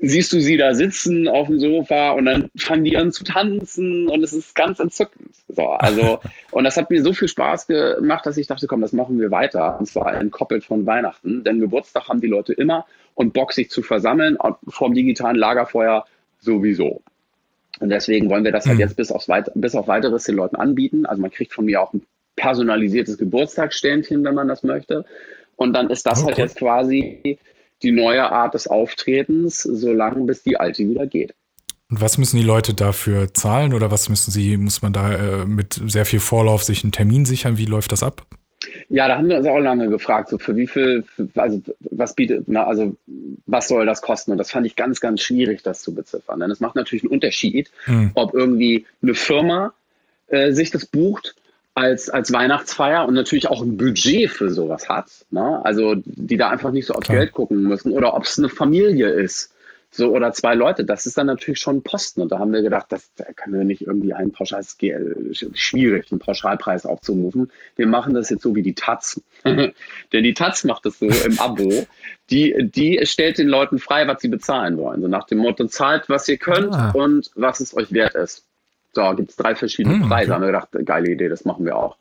[0.00, 4.08] siehst du sie da sitzen auf dem Sofa und dann fangen die an zu tanzen
[4.08, 5.30] und es ist ganz entzückend.
[5.48, 6.18] So, also,
[6.50, 9.30] und das hat mir so viel Spaß gemacht, dass ich dachte, komm, das machen wir
[9.30, 9.78] weiter.
[9.78, 11.44] Und zwar entkoppelt von Weihnachten.
[11.44, 14.36] Denn Geburtstag haben die Leute immer und Bock, sich zu versammeln
[14.68, 16.04] vom digitalen Lagerfeuer
[16.40, 17.02] sowieso.
[17.78, 18.80] Und deswegen wollen wir das halt mhm.
[18.80, 21.06] jetzt bis, aufs Weit bis auf weiteres den Leuten anbieten.
[21.06, 22.02] Also man kriegt von mir auch ein
[22.34, 25.04] personalisiertes Geburtstagsständchen, wenn man das möchte.
[25.56, 26.28] Und dann ist das okay.
[26.28, 27.38] halt jetzt quasi
[27.82, 31.34] die neue Art des Auftretens, solange bis die alte wieder geht.
[31.90, 35.44] Und was müssen die Leute dafür zahlen oder was müssen sie, muss man da äh,
[35.44, 37.58] mit sehr viel Vorlauf sich einen Termin sichern?
[37.58, 38.26] Wie läuft das ab?
[38.88, 41.04] Ja, da haben wir uns auch lange gefragt, so für wie viel,
[41.34, 42.94] also was bietet, na, also
[43.46, 44.32] was soll das kosten?
[44.32, 46.40] Und das fand ich ganz, ganz schwierig, das zu beziffern.
[46.40, 48.10] Denn es macht natürlich einen Unterschied, hm.
[48.14, 49.72] ob irgendwie eine Firma
[50.28, 51.34] äh, sich das bucht
[51.74, 55.06] als, als Weihnachtsfeier und natürlich auch ein Budget für sowas hat.
[55.30, 55.64] Ne?
[55.64, 59.08] Also die da einfach nicht so aufs Geld gucken müssen oder ob es eine Familie
[59.08, 59.54] ist.
[59.92, 62.22] So, oder zwei Leute, das ist dann natürlich schon ein Posten.
[62.22, 66.20] Und da haben wir gedacht, das da können wir nicht irgendwie einen Pauschal, schwierig, einen
[66.20, 67.50] Pauschalpreis aufzurufen.
[67.74, 69.20] Wir machen das jetzt so wie die Taz.
[69.44, 69.72] Denn
[70.12, 71.86] die Taz macht das so im Abo.
[72.30, 75.02] Die, die stellt den Leuten frei, was sie bezahlen wollen.
[75.02, 76.92] So nach dem Motto, zahlt, was ihr könnt ah.
[76.92, 78.46] und was es euch wert ist.
[78.92, 80.24] So, gibt es drei verschiedene hm, Preise.
[80.24, 80.34] Okay.
[80.34, 81.96] Haben wir gedacht, geile Idee, das machen wir auch.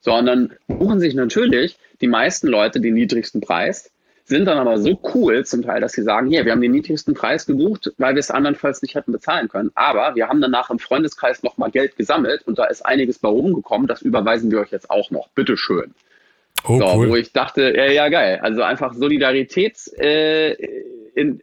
[0.00, 3.90] So, und dann buchen sich natürlich die meisten Leute den niedrigsten Preis,
[4.24, 7.14] sind dann aber so cool zum Teil, dass sie sagen, hier, wir haben den niedrigsten
[7.14, 9.70] Preis gebucht, weil wir es andernfalls nicht hätten bezahlen können.
[9.74, 13.86] Aber wir haben danach im Freundeskreis nochmal Geld gesammelt und da ist einiges bei rumgekommen,
[13.86, 15.28] das überweisen wir euch jetzt auch noch.
[15.28, 15.94] Bitteschön.
[16.64, 17.10] Oh, so, cool.
[17.10, 18.40] Wo ich dachte, ja, ja, geil.
[18.42, 20.54] Also einfach Solidarität äh,
[21.14, 21.40] in,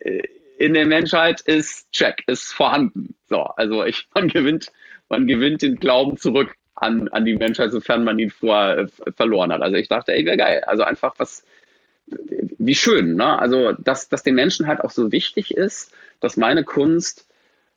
[0.57, 3.15] in der Menschheit ist check, ist vorhanden.
[3.29, 4.71] So, also ich, man gewinnt,
[5.09, 9.51] man gewinnt den Glauben zurück an, an die Menschheit, sofern man ihn vorher äh, verloren
[9.51, 9.61] hat.
[9.61, 10.63] Also ich dachte, ey, wäre geil.
[10.65, 11.45] Also einfach was,
[12.07, 13.39] wie schön, ne?
[13.39, 17.27] Also, dass, dass den Menschen halt auch so wichtig ist, dass meine Kunst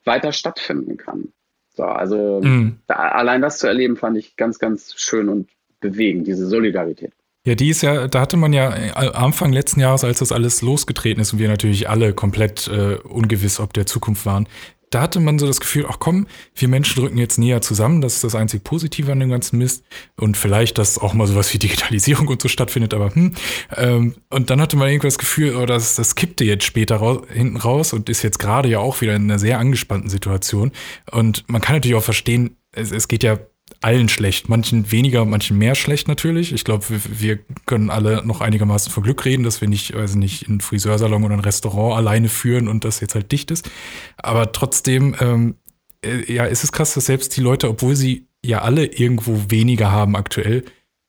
[0.04, 1.32] weiter stattfinden kann.
[1.74, 2.78] So, also mhm.
[2.86, 5.48] da, allein das zu erleben, fand ich ganz, ganz schön und
[5.80, 7.12] bewegend, diese Solidarität.
[7.46, 10.62] Ja, die ist ja, da hatte man ja äh, Anfang letzten Jahres, als das alles
[10.62, 14.48] losgetreten ist und wir natürlich alle komplett äh, ungewiss ob der Zukunft waren,
[14.90, 18.14] da hatte man so das Gefühl, ach komm, wir Menschen drücken jetzt näher zusammen, das
[18.14, 19.84] ist das einzig Positive an dem ganzen Mist.
[20.16, 23.32] Und vielleicht, dass auch mal sowas wie Digitalisierung und so stattfindet, aber hm.
[23.76, 27.22] Ähm, und dann hatte man irgendwie das Gefühl, oh, das, das kippte jetzt später raus,
[27.32, 30.72] hinten raus und ist jetzt gerade ja auch wieder in einer sehr angespannten Situation.
[31.12, 33.38] Und man kann natürlich auch verstehen, es, es geht ja
[33.80, 34.48] allen schlecht.
[34.48, 36.52] Manchen weniger, manchen mehr schlecht natürlich.
[36.52, 40.14] Ich glaube, wir, wir, können alle noch einigermaßen von Glück reden, dass wir nicht, weiß
[40.14, 43.68] nicht, einen Friseursalon oder ein Restaurant alleine führen und das jetzt halt dicht ist.
[44.16, 45.56] Aber trotzdem, ähm,
[46.04, 49.90] äh, ja, ist es krass, dass selbst die Leute, obwohl sie ja alle irgendwo weniger
[49.90, 50.64] haben aktuell,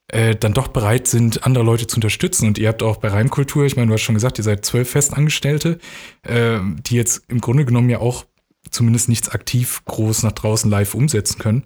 [0.10, 2.48] äh, dann doch bereit sind, andere Leute zu unterstützen.
[2.48, 4.90] Und ihr habt auch bei Reimkultur, ich meine, du hast schon gesagt, ihr seid zwölf
[4.90, 5.80] Festangestellte,
[6.24, 8.26] äh, die jetzt im Grunde genommen ja auch
[8.72, 11.64] zumindest nichts aktiv groß nach draußen live umsetzen können.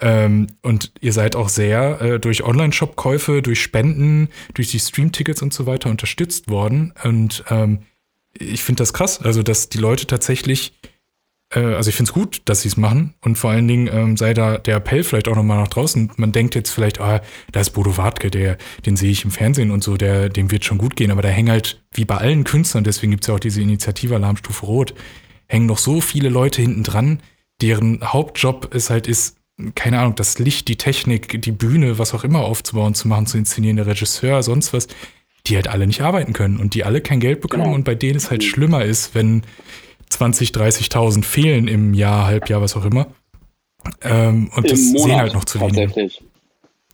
[0.00, 5.52] Ähm, und ihr seid auch sehr äh, durch Online-Shop-Käufe, durch Spenden, durch die Stream-Tickets und
[5.52, 6.92] so weiter unterstützt worden.
[7.04, 7.80] Und ähm,
[8.36, 10.72] ich finde das krass, also dass die Leute tatsächlich,
[11.54, 13.14] äh, also ich finde es gut, dass sie es machen.
[13.20, 16.10] Und vor allen Dingen ähm, sei da der Appell vielleicht auch nochmal nach draußen.
[16.16, 17.22] Man denkt jetzt vielleicht, ah,
[17.52, 20.64] da ist Bodo Wartke, der, den sehe ich im Fernsehen und so, der, dem wird
[20.64, 21.12] schon gut gehen.
[21.12, 24.16] Aber da hängen halt, wie bei allen Künstlern, deswegen gibt es ja auch diese Initiative
[24.16, 24.94] Alarmstufe Rot,
[25.46, 27.20] hängen noch so viele Leute hinten dran,
[27.60, 29.36] deren Hauptjob es halt ist,
[29.74, 33.38] keine Ahnung, das Licht, die Technik, die Bühne, was auch immer aufzubauen, zu machen, zu
[33.38, 34.88] inszenieren, der Regisseur, sonst was,
[35.46, 37.74] die halt alle nicht arbeiten können und die alle kein Geld bekommen genau.
[37.74, 39.42] und bei denen es halt schlimmer ist, wenn
[40.10, 43.06] 20, 30.000 fehlen im Jahr, Halbjahr, was auch immer.
[44.00, 46.22] Ähm, und Im das Monat, sehen halt noch zu wenig.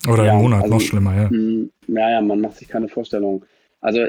[0.08, 1.28] Oder ja, im Monat, also, noch schlimmer, ja.
[1.30, 3.44] Mm, ja, ja, man macht sich keine Vorstellung.
[3.80, 4.06] Also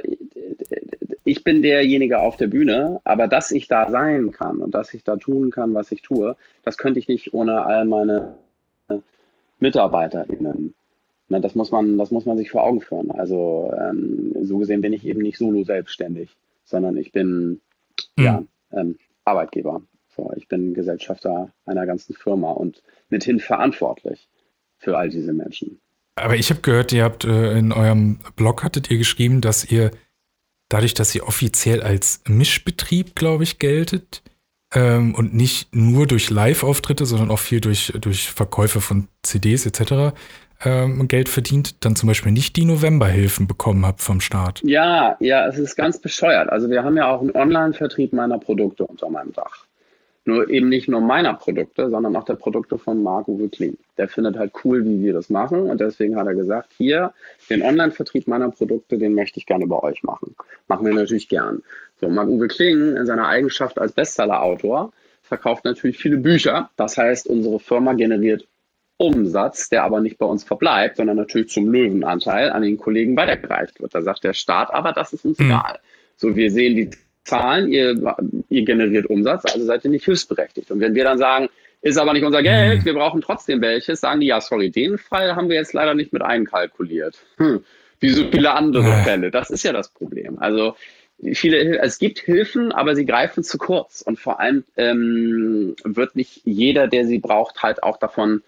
[1.23, 5.03] ich bin derjenige auf der Bühne, aber dass ich da sein kann und dass ich
[5.03, 8.35] da tun kann, was ich tue, das könnte ich nicht ohne all meine
[9.59, 10.73] MitarbeiterInnen.
[11.29, 13.09] Das muss man, das muss man sich vor Augen führen.
[13.11, 17.61] Also ähm, so gesehen bin ich eben nicht solo selbstständig, sondern ich bin
[18.17, 18.23] mhm.
[18.23, 18.43] ja
[18.73, 19.81] ähm, Arbeitgeber.
[20.15, 24.27] So, ich bin Gesellschafter einer ganzen Firma und mithin verantwortlich
[24.77, 25.79] für all diese Menschen.
[26.15, 29.91] Aber ich habe gehört, ihr habt äh, in eurem Blog hattet ihr geschrieben, dass ihr
[30.71, 34.23] dadurch, dass ihr offiziell als Mischbetrieb, glaube ich, geltet
[34.73, 40.15] ähm, und nicht nur durch Live-Auftritte, sondern auch viel durch, durch Verkäufe von CDs etc.
[40.63, 44.61] Ähm, Geld verdient, dann zum Beispiel nicht die Novemberhilfen bekommen habt vom Staat.
[44.63, 46.49] Ja, ja, es ist ganz bescheuert.
[46.49, 49.65] Also wir haben ja auch einen Online-Vertrieb meiner Produkte unter meinem Dach.
[50.23, 53.77] Nur eben nicht nur meiner Produkte, sondern auch der Produkte von Marco Kling.
[53.97, 57.13] Der findet halt cool, wie wir das machen und deswegen hat er gesagt, hier,
[57.49, 60.35] den Online-Vertrieb meiner Produkte, den möchte ich gerne bei euch machen.
[60.67, 61.63] Machen wir natürlich gern.
[61.99, 64.93] So, Marc-Uwe Kling in seiner Eigenschaft als Bestseller-Autor
[65.23, 66.69] verkauft natürlich viele Bücher.
[66.75, 68.47] Das heißt, unsere Firma generiert
[68.97, 73.81] Umsatz, der aber nicht bei uns verbleibt, sondern natürlich zum Löwenanteil an den Kollegen weitergereicht
[73.81, 73.95] wird.
[73.95, 75.47] Da sagt der Staat, aber das ist uns mhm.
[75.47, 75.79] egal.
[76.15, 76.91] So, wir sehen die
[77.23, 78.17] Zahlen, ihr,
[78.49, 80.71] ihr generiert Umsatz, also seid ihr nicht hilfsberechtigt.
[80.71, 81.49] Und wenn wir dann sagen,
[81.81, 82.85] ist aber nicht unser Geld, mhm.
[82.85, 86.13] wir brauchen trotzdem welches, sagen die, ja, sorry, den Fall haben wir jetzt leider nicht
[86.13, 87.17] mit einkalkuliert.
[87.37, 87.63] Hm,
[87.99, 89.31] wie so viele andere Fälle.
[89.31, 90.39] Das ist ja das Problem.
[90.39, 90.75] Also
[91.33, 94.01] viele, es gibt Hilfen, aber sie greifen zu kurz.
[94.01, 98.43] Und vor allem ähm, wird nicht jeder, der sie braucht, halt auch davon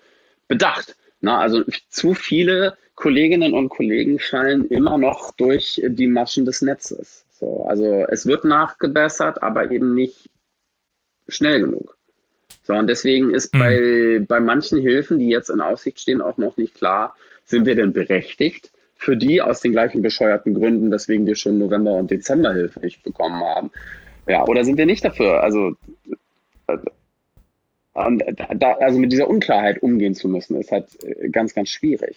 [0.48, 0.96] bedacht.
[1.22, 7.23] Na, also zu viele Kolleginnen und Kollegen fallen immer noch durch die Maschen des Netzes.
[7.34, 10.30] So, also es wird nachgebessert, aber eben nicht
[11.28, 11.98] schnell genug.
[12.64, 13.60] So, und deswegen ist mhm.
[13.60, 17.16] bei, bei manchen Hilfen, die jetzt in Aussicht stehen, auch noch nicht klar,
[17.46, 21.96] sind wir denn berechtigt für die aus den gleichen bescheuerten Gründen, weswegen wir schon November-
[21.96, 23.72] und Dezemberhilfe nicht bekommen haben.
[24.28, 25.44] Ja, oder sind wir nicht dafür?
[25.44, 25.76] Also,
[26.68, 26.78] äh,
[28.56, 32.16] da, also mit dieser Unklarheit umgehen zu müssen, ist halt äh, ganz, ganz schwierig.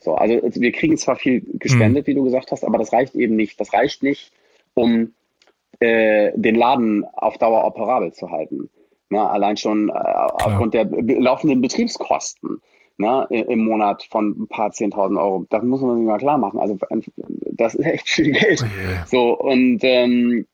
[0.00, 2.10] So, also wir kriegen zwar viel gespendet, mhm.
[2.10, 3.58] wie du gesagt hast, aber das reicht eben nicht.
[3.58, 4.30] Das reicht nicht,
[4.80, 5.14] um
[5.80, 8.70] äh, den Laden auf Dauer operabel zu halten.
[9.08, 12.60] Na, allein schon äh, aufgrund der laufenden Betriebskosten
[12.96, 15.46] ne, im Monat von ein paar zehntausend Euro.
[15.50, 16.60] Das muss man sich mal klar machen.
[16.60, 16.78] Also
[17.52, 18.62] das ist echt viel Geld.
[18.62, 19.06] Oh yeah.
[19.06, 20.46] So und ähm,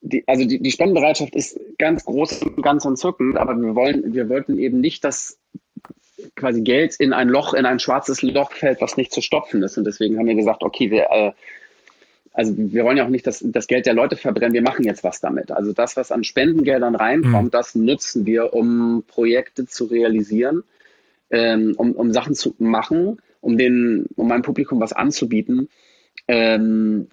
[0.00, 4.28] die, also die, die Spendenbereitschaft ist ganz groß und ganz entzückend, aber wir wollen, wir
[4.28, 5.38] wollten eben nicht, dass
[6.36, 9.78] quasi Geld in ein Loch, in ein schwarzes Loch fällt, was nicht zu stopfen ist.
[9.78, 11.32] Und deswegen haben wir gesagt, okay, wir, äh,
[12.34, 15.04] also wir wollen ja auch nicht das, das Geld der Leute verbrennen, wir machen jetzt
[15.04, 15.52] was damit.
[15.52, 17.50] Also das, was an Spendengeldern reinkommt, mhm.
[17.50, 20.64] das nutzen wir, um Projekte zu realisieren,
[21.30, 25.68] ähm, um, um Sachen zu machen, um den, um meinem Publikum was anzubieten.
[26.26, 27.06] Ähm,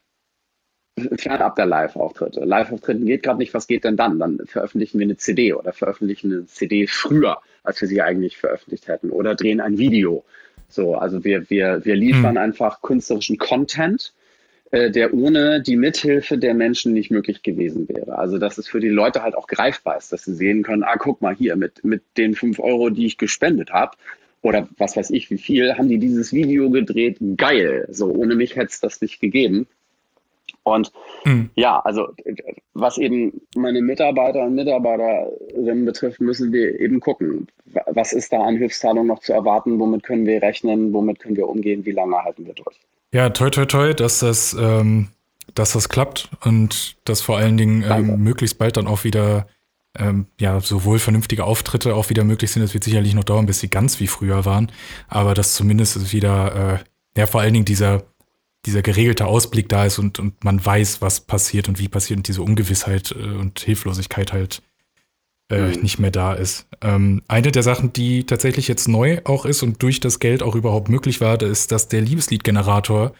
[1.17, 2.39] fernab der Live-Auftritte.
[2.39, 4.17] Live-Auftritten geht gerade nicht, was geht denn dann?
[4.17, 8.87] Dann veröffentlichen wir eine CD oder veröffentlichen eine CD früher, als wir sie eigentlich veröffentlicht
[8.87, 10.23] hätten oder drehen ein Video.
[10.67, 12.37] So, also wir, wir, wir liefern mhm.
[12.39, 14.13] einfach künstlerischen Content,
[14.71, 18.17] der ohne die Mithilfe der Menschen nicht möglich gewesen wäre.
[18.17, 20.95] Also dass es für die Leute halt auch greifbar ist, dass sie sehen können, ah,
[20.97, 23.97] guck mal hier, mit, mit den fünf Euro, die ich gespendet habe,
[24.41, 27.17] oder was weiß ich, wie viel, haben die dieses Video gedreht.
[27.37, 27.87] Geil.
[27.91, 29.67] So, ohne mich hätte es das nicht gegeben.
[30.63, 30.91] Und
[31.25, 31.49] mhm.
[31.55, 32.09] ja, also
[32.73, 37.47] was eben meine Mitarbeiter und Mitarbeiterinnen betrifft, müssen wir eben gucken,
[37.87, 41.47] was ist da an Hilfszahlungen noch zu erwarten, womit können wir rechnen, womit können wir
[41.47, 42.79] umgehen, wie lange halten wir durch.
[43.13, 45.09] Ja, toi, toi, toi, dass das, ähm,
[45.53, 49.47] dass das klappt und dass vor allen Dingen ähm, möglichst bald dann auch wieder
[49.97, 52.63] ähm, ja, sowohl vernünftige Auftritte auch wieder möglich sind.
[52.63, 54.71] Es wird sicherlich noch dauern, bis sie ganz wie früher waren,
[55.09, 56.83] aber dass zumindest wieder,
[57.15, 58.03] äh, ja, vor allen Dingen dieser
[58.65, 62.27] dieser geregelte Ausblick da ist und, und man weiß, was passiert und wie passiert und
[62.27, 64.61] diese Ungewissheit äh, und Hilflosigkeit halt
[65.51, 65.81] äh, mhm.
[65.81, 66.65] nicht mehr da ist.
[66.81, 70.55] Ähm, eine der Sachen, die tatsächlich jetzt neu auch ist und durch das Geld auch
[70.55, 73.13] überhaupt möglich war, ist, dass der Liebesliedgenerator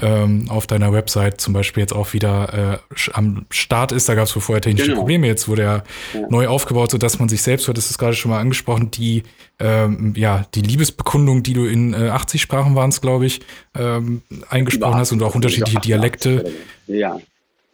[0.00, 4.08] ähm, auf deiner Website zum Beispiel jetzt auch wieder äh, am Start ist.
[4.08, 5.00] Da gab es vorher technische genau.
[5.00, 5.26] Probleme.
[5.26, 5.84] Jetzt wurde er
[6.14, 6.26] ja.
[6.28, 9.24] neu aufgebaut, sodass man sich selbst, du hattest es gerade schon mal angesprochen, die,
[9.58, 13.40] ähm, ja, die Liebesbekundung, die du in äh, 80 Sprachen waren es, glaube ich,
[13.76, 16.52] ähm, eingesprochen hast und auch unterschiedliche Dialekte.
[16.86, 17.18] Ja.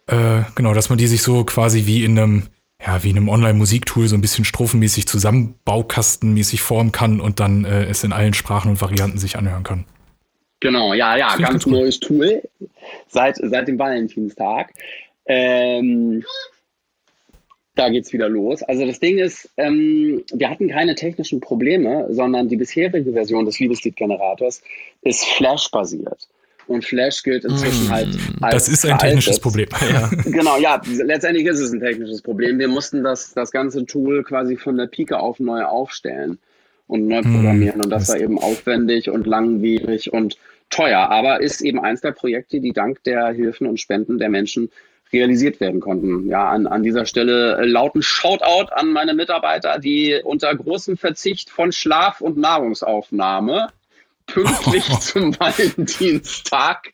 [0.07, 2.43] Äh, genau, dass man die sich so quasi wie in einem
[2.85, 7.85] ja, wie in einem Online-Musiktool so ein bisschen strophenmäßig zusammenbaukastenmäßig formen kann und dann äh,
[7.85, 9.85] es in allen Sprachen und Varianten sich anhören kann.
[10.59, 12.41] Genau, ja, ja, ganz, ganz neues Tool
[13.07, 14.73] seit, seit dem Valentinstag.
[15.25, 16.23] Ähm,
[17.75, 18.63] da geht's wieder los.
[18.63, 23.59] Also das Ding ist, ähm, wir hatten keine technischen Probleme, sondern die bisherige Version des
[23.59, 24.61] Liebesliedgenerators
[25.01, 26.27] ist Flash-basiert.
[26.67, 29.67] Und Flash gilt inzwischen halt mm, als Das ist ein technisches Problem.
[29.89, 30.09] Ja.
[30.23, 32.57] Genau, ja, letztendlich ist es ein technisches Problem.
[32.57, 36.39] Wir mussten das, das ganze Tool quasi von der Pike auf neu aufstellen
[36.87, 37.81] und neu mm, programmieren.
[37.81, 40.37] Und das war eben aufwendig und langwierig und
[40.69, 41.09] teuer.
[41.09, 44.69] Aber ist eben eins der Projekte, die dank der Hilfen und Spenden der Menschen
[45.13, 46.27] realisiert werden konnten.
[46.27, 51.49] Ja, an, an dieser Stelle äh, lauten Shoutout an meine Mitarbeiter, die unter großem Verzicht
[51.49, 53.69] von Schlaf und Nahrungsaufnahme
[54.27, 56.93] pünktlich zum Valentinstag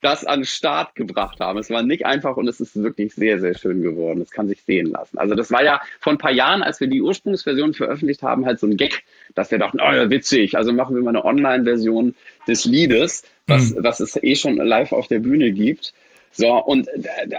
[0.00, 1.58] das an den Start gebracht haben.
[1.58, 4.20] Es war nicht einfach und es ist wirklich sehr, sehr schön geworden.
[4.20, 5.18] Es kann sich sehen lassen.
[5.18, 8.60] Also das war ja vor ein paar Jahren, als wir die Ursprungsversion veröffentlicht haben, halt
[8.60, 12.14] so ein Gag, dass wir dachten, oh ja, witzig, also machen wir mal eine Online-Version
[12.46, 13.84] des Liedes, was, mhm.
[13.84, 15.94] was es eh schon live auf der Bühne gibt.
[16.36, 16.86] So, und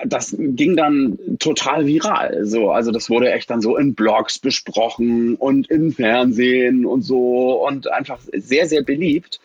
[0.06, 2.46] das ging dann total viral.
[2.46, 7.64] So, also das wurde echt dann so in Blogs besprochen und im Fernsehen und so
[7.64, 9.40] und einfach sehr, sehr beliebt.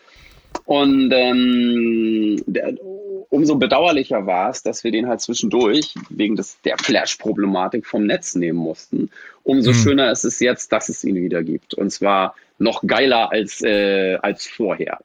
[0.65, 2.73] Und ähm, der,
[3.29, 8.33] umso bedauerlicher war es, dass wir den halt zwischendurch wegen des, der Flash-Problematik vom Netz
[8.33, 9.11] nehmen mussten.
[9.43, 9.75] Umso mhm.
[9.75, 11.75] schöner ist es jetzt, dass es ihn wieder gibt.
[11.75, 14.99] Und zwar noch geiler als, äh, als vorher.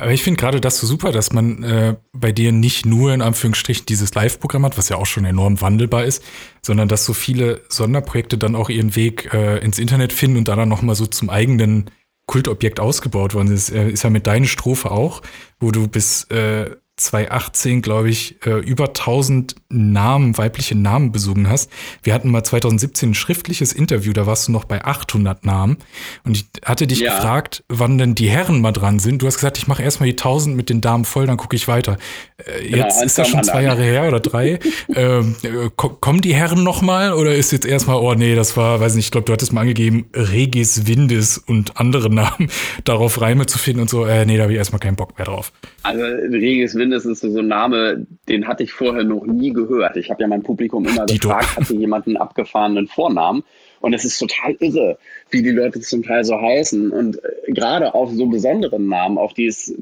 [0.00, 3.22] Aber ich finde gerade das so super, dass man äh, bei dir nicht nur in
[3.22, 6.22] Anführungsstrichen dieses Live-Programm hat, was ja auch schon enorm wandelbar ist,
[6.62, 10.56] sondern dass so viele Sonderprojekte dann auch ihren Weg äh, ins Internet finden und da
[10.56, 11.90] dann nochmal so zum eigenen
[12.26, 13.70] Kultobjekt ausgebaut worden ist.
[13.70, 15.22] Äh, ist ja mit deiner Strophe auch,
[15.60, 21.70] wo du bis äh, 2018, glaube ich, äh, über 1000 Namen, weibliche Namen besungen hast.
[22.02, 25.76] Wir hatten mal 2017 ein schriftliches Interview, da warst du noch bei 800 Namen.
[26.24, 27.14] Und ich hatte dich ja.
[27.14, 29.22] gefragt, wann denn die Herren mal dran sind.
[29.22, 31.68] Du hast gesagt, ich mache erstmal die 1000 mit den Damen voll, dann gucke ich
[31.68, 31.98] weiter.
[32.38, 34.58] Äh, genau, jetzt ist das schon zwei Jahre her oder drei.
[34.94, 38.80] ähm, äh, kommen die Herren noch mal oder ist jetzt erstmal, oh nee, das war,
[38.80, 42.50] weiß nicht, ich glaube, du hattest mal angegeben, Regis Windes und andere Namen,
[42.84, 44.04] darauf Reime zu finden und so.
[44.04, 45.52] Äh, nee, da habe ich erstmal keinen Bock mehr drauf.
[45.84, 49.96] Also Regis Windes mindestens so ein Name, den hatte ich vorher noch nie gehört.
[49.96, 53.44] Ich habe ja mein Publikum immer gefragt, hatte jemand einen abgefahrenen Vornamen?
[53.80, 54.98] Und es ist total irre,
[55.30, 56.90] wie die Leute zum Teil so heißen.
[56.90, 59.72] Und äh, gerade auf so besonderen Namen, auf die es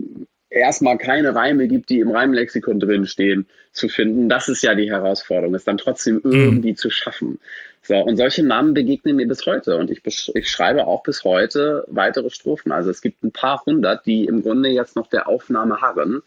[0.50, 4.28] erstmal keine Reime gibt, die im Reimlexikon drinstehen, zu finden.
[4.28, 6.32] Das ist ja die Herausforderung, es dann trotzdem mhm.
[6.32, 6.76] irgendwie mhm.
[6.76, 7.38] zu schaffen.
[7.82, 9.76] So, und solche Namen begegnen mir bis heute.
[9.76, 10.02] Und ich,
[10.34, 12.72] ich schreibe auch bis heute weitere Strophen.
[12.72, 16.22] Also es gibt ein paar hundert, die im Grunde jetzt noch der Aufnahme harren.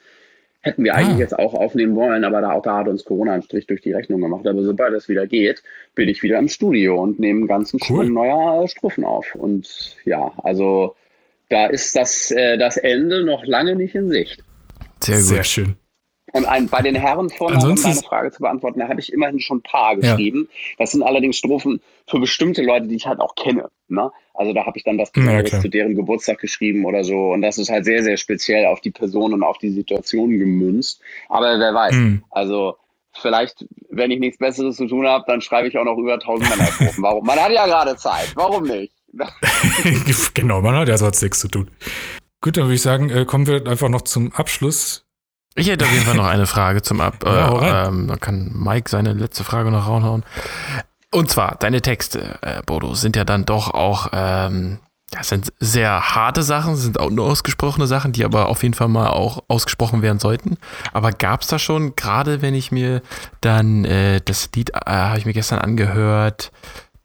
[0.61, 0.97] Hätten wir ah.
[0.97, 3.81] eigentlich jetzt auch aufnehmen wollen, aber da, auch da hat uns Corona einen Strich durch
[3.81, 4.45] die Rechnung gemacht.
[4.45, 5.63] Aber sobald es wieder geht,
[5.95, 8.05] bin ich wieder im Studio und nehme einen ganzen cool.
[8.05, 9.35] Schwung neuer Strophen auf.
[9.35, 10.95] Und ja, also
[11.49, 14.43] da ist das, äh, das Ende noch lange nicht in Sicht.
[15.01, 15.25] Sehr gut.
[15.25, 15.75] Sehr schön.
[16.33, 19.39] Und ein, bei den Herren vorne, um deine Frage zu beantworten, da habe ich immerhin
[19.39, 20.47] schon ein paar geschrieben.
[20.49, 20.75] Ja.
[20.79, 23.69] Das sind allerdings Strophen für bestimmte Leute, die ich halt auch kenne.
[23.87, 24.11] Ne?
[24.33, 27.31] Also da habe ich dann was ja, zu deren Geburtstag geschrieben oder so.
[27.31, 31.01] Und das ist halt sehr, sehr speziell auf die Person und auf die Situation gemünzt.
[31.27, 31.95] Aber wer weiß.
[31.95, 32.23] Mhm.
[32.29, 32.77] Also
[33.13, 36.49] vielleicht, wenn ich nichts Besseres zu tun habe, dann schreibe ich auch noch über 1000
[36.49, 37.03] Männerstrophen.
[37.03, 37.25] Warum?
[37.25, 38.31] Man hat ja gerade Zeit.
[38.35, 38.93] Warum nicht?
[40.33, 41.71] genau, man hat ja sonst nichts zu tun.
[42.41, 45.08] Gut, dann würde ich sagen, äh, kommen wir einfach noch zum Abschluss.
[45.55, 47.17] Ich hätte auf jeden Fall noch eine Frage zum Ab.
[47.25, 50.23] Ja, äh, ähm, da kann Mike seine letzte Frage noch raushauen.
[51.11, 54.79] Und zwar, deine Texte, äh, Bodo, sind ja dann doch auch, ähm,
[55.11, 58.89] das sind sehr harte Sachen, sind auch nur ausgesprochene Sachen, die aber auf jeden Fall
[58.89, 60.57] mal auch ausgesprochen werden sollten.
[60.93, 63.01] Aber gab es da schon, gerade wenn ich mir
[63.41, 66.51] dann äh, das Lied, äh, habe ich mir gestern angehört,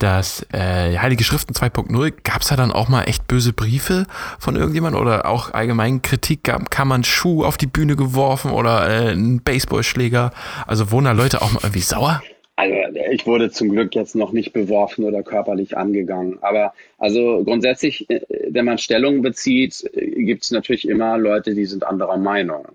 [0.04, 4.06] das äh, Heilige Schriften 2.0, gab es da dann auch mal echt böse Briefe
[4.38, 6.44] von irgendjemand oder auch allgemein Kritik?
[6.44, 10.30] Gab, kam man Schuh auf die Bühne geworfen oder äh, ein Baseballschläger?
[10.66, 12.22] Also wurden da Leute auch mal irgendwie sauer?
[12.56, 12.74] Also
[13.10, 16.38] ich wurde zum Glück jetzt noch nicht beworfen oder körperlich angegangen.
[16.42, 21.64] Aber also grundsätzlich, äh, wenn man Stellung bezieht, äh, gibt es natürlich immer Leute, die
[21.64, 22.66] sind anderer Meinung.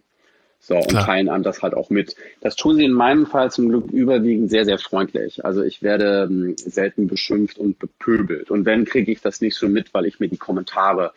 [0.62, 1.05] So, und Klar.
[1.05, 2.16] teilen einem das halt auch mit.
[2.41, 5.45] Das tun sie in meinem Fall zum Glück überwiegend sehr, sehr freundlich.
[5.45, 8.51] Also ich werde ähm, selten beschimpft und bepöbelt.
[8.51, 11.14] Und wenn, kriege ich das nicht so mit, weil ich mir die Kommentare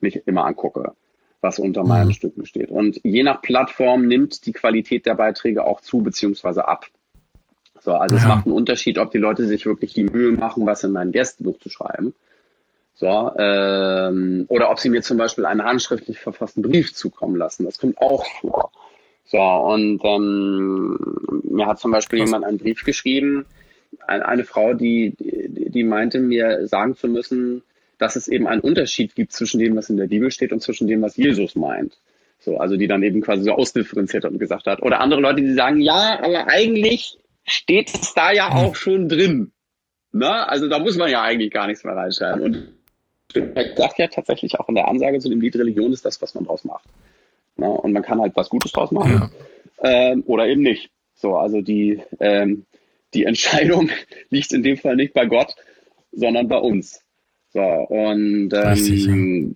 [0.00, 0.92] nicht immer angucke,
[1.40, 1.88] was unter mhm.
[1.88, 2.70] meinen Stücken steht.
[2.70, 6.86] Und je nach Plattform nimmt die Qualität der Beiträge auch zu, beziehungsweise ab.
[7.80, 8.22] So, also ja.
[8.22, 11.12] es macht einen Unterschied, ob die Leute sich wirklich die Mühe machen, was in mein
[11.12, 12.12] Gästebuch zu schreiben
[12.94, 17.64] so, ähm, oder ob sie mir zum Beispiel einen handschriftlich verfassten Brief zukommen lassen.
[17.64, 18.70] Das kommt auch vor.
[19.24, 22.28] So, und ähm, mir hat zum Beispiel was?
[22.28, 23.46] jemand einen Brief geschrieben,
[24.06, 27.62] eine, eine Frau, die, die, die meinte mir sagen zu müssen,
[27.98, 30.86] dass es eben einen Unterschied gibt zwischen dem, was in der Bibel steht und zwischen
[30.86, 31.96] dem, was Jesus meint.
[32.38, 34.82] So, also die dann eben quasi so ausdifferenziert hat und gesagt hat.
[34.82, 38.56] Oder andere Leute, die sagen, ja, aber eigentlich steht es da ja hm.
[38.58, 39.52] auch schon drin.
[40.12, 42.42] Na, also da muss man ja eigentlich gar nichts mehr reinschreiben.
[42.42, 42.68] Und
[43.34, 46.34] er sagt ja tatsächlich auch in der Ansage zu dem Lied, Religion ist das, was
[46.34, 46.84] man draus macht.
[47.56, 49.30] Ja, und man kann halt was Gutes draus machen
[49.82, 50.10] ja.
[50.12, 50.90] ähm, oder eben nicht.
[51.14, 52.64] So, also die, ähm,
[53.14, 53.90] die Entscheidung
[54.30, 55.54] liegt in dem Fall nicht bei Gott,
[56.12, 57.00] sondern bei uns.
[57.52, 59.54] So, und ähm,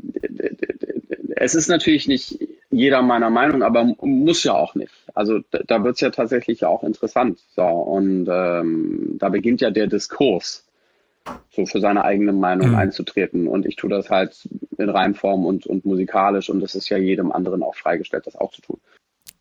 [1.34, 2.38] es ist natürlich nicht
[2.70, 4.92] jeder meiner Meinung, aber muss ja auch nicht.
[5.14, 7.40] Also da, da wird es ja tatsächlich auch interessant.
[7.56, 10.67] So, und ähm, da beginnt ja der Diskurs
[11.50, 12.76] so für seine eigene Meinung mhm.
[12.76, 13.48] einzutreten.
[13.48, 14.48] Und ich tue das halt
[14.78, 18.52] in Reimform und, und musikalisch und es ist ja jedem anderen auch freigestellt, das auch
[18.52, 18.80] zu tun.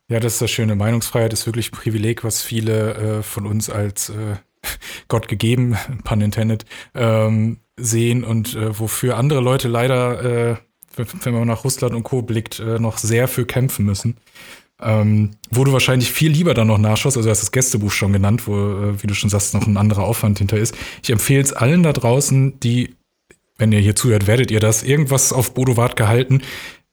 [0.09, 0.75] Ja, das ist das Schöne.
[0.75, 4.38] Meinungsfreiheit ist wirklich ein Privileg, was viele äh, von uns als äh,
[5.07, 6.65] Gott gegeben, pun intended,
[6.95, 10.55] ähm, sehen und äh, wofür andere Leute leider, äh,
[10.95, 12.21] wenn man nach Russland und Co.
[12.21, 14.17] blickt, äh, noch sehr für kämpfen müssen.
[14.80, 18.13] Ähm, wo du wahrscheinlich viel lieber dann noch nachschaust, also du hast das Gästebuch schon
[18.13, 20.75] genannt, wo, äh, wie du schon sagst, noch ein anderer Aufwand hinter ist.
[21.01, 22.95] Ich empfehle es allen da draußen, die,
[23.57, 26.41] wenn ihr hier zuhört, werdet ihr das, irgendwas auf Bodo Wart gehalten.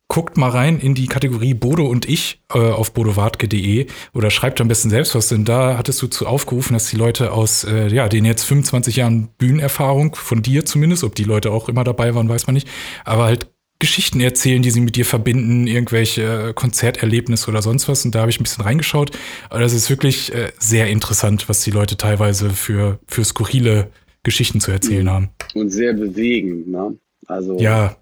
[0.08, 4.68] Guckt mal rein in die Kategorie Bodo und ich äh, auf bodowartke.de oder schreibt am
[4.68, 8.08] besten selbst was, denn da hattest du zu aufgerufen, dass die Leute aus, äh, ja,
[8.08, 12.28] den jetzt 25 Jahren Bühnenerfahrung, von dir zumindest, ob die Leute auch immer dabei waren,
[12.28, 12.68] weiß man nicht,
[13.04, 13.48] aber halt
[13.84, 18.02] Geschichten erzählen, die sie mit dir verbinden, irgendwelche Konzerterlebnisse oder sonst was.
[18.06, 19.10] Und da habe ich ein bisschen reingeschaut.
[19.50, 23.88] Aber das ist wirklich äh, sehr interessant, was die Leute teilweise für, für skurrile
[24.22, 25.28] Geschichten zu erzählen haben.
[25.52, 26.96] Und sehr bewegend, ne?
[27.26, 27.94] Also ja.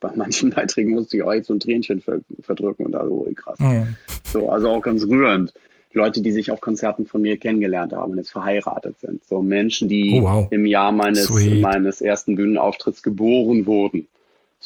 [0.00, 2.02] bei manchen Beiträgen musste ich auch jetzt so ein Tränchen
[2.40, 3.58] verdrücken und also krass.
[3.62, 3.86] Oh.
[4.24, 5.54] So, also auch ganz rührend.
[5.92, 9.24] Leute, die sich auf Konzerten von mir kennengelernt haben und jetzt verheiratet sind.
[9.24, 10.48] So Menschen, die oh, wow.
[10.50, 14.08] im Jahr meines, meines ersten Bühnenauftritts geboren wurden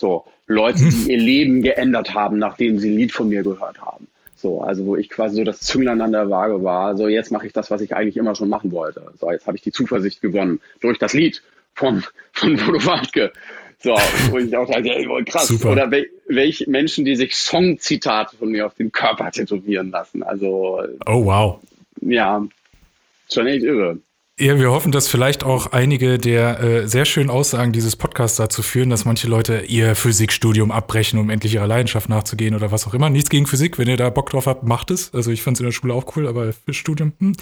[0.02, 4.08] so, Leute, die ihr Leben geändert haben, nachdem sie ein Lied von mir gehört haben.
[4.34, 6.96] So, also wo ich quasi so das Zünglein an der Waage war.
[6.96, 9.12] So, jetzt mache ich das, was ich eigentlich immer schon machen wollte.
[9.20, 11.40] So, jetzt habe ich die Zuversicht gewonnen durch das Lied
[11.74, 13.32] von, von Bodo Wartke.
[13.78, 13.92] So,
[14.30, 15.46] wo ich auch dachte, ey, krass.
[15.46, 15.70] Super.
[15.70, 20.24] Oder wel, welche Menschen, die sich Songzitate von mir auf den Körper tätowieren lassen.
[20.24, 20.82] Also.
[21.06, 21.60] Oh, wow.
[22.00, 22.44] Ja,
[23.32, 23.98] schon echt irre.
[24.40, 28.62] Ja, wir hoffen, dass vielleicht auch einige der äh, sehr schönen Aussagen dieses Podcasts dazu
[28.62, 32.94] führen, dass manche Leute ihr Physikstudium abbrechen, um endlich ihrer Leidenschaft nachzugehen oder was auch
[32.94, 33.10] immer.
[33.10, 35.12] Nichts gegen Physik, wenn ihr da Bock drauf habt, macht es.
[35.12, 37.12] Also ich fand es in der Schule auch cool, aber fürs Studium.
[37.18, 37.34] Hm.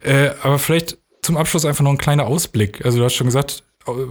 [0.00, 2.84] Äh, aber vielleicht zum Abschluss einfach noch ein kleiner Ausblick.
[2.84, 3.64] Also du hast schon gesagt,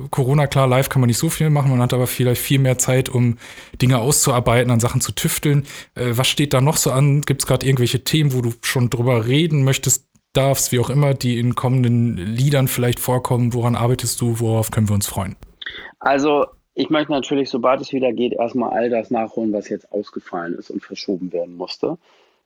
[0.09, 2.77] Corona, klar, live kann man nicht so viel machen, man hat aber vielleicht viel mehr
[2.77, 3.37] Zeit, um
[3.81, 5.65] Dinge auszuarbeiten, an Sachen zu tüfteln.
[5.95, 7.21] Äh, was steht da noch so an?
[7.21, 10.04] Gibt es gerade irgendwelche Themen, wo du schon drüber reden möchtest,
[10.37, 13.53] darfst, wie auch immer, die in kommenden Liedern vielleicht vorkommen?
[13.53, 14.39] Woran arbeitest du?
[14.39, 15.35] Worauf können wir uns freuen?
[15.99, 20.55] Also, ich möchte natürlich, sobald es wieder geht, erstmal all das nachholen, was jetzt ausgefallen
[20.55, 21.97] ist und verschoben werden musste.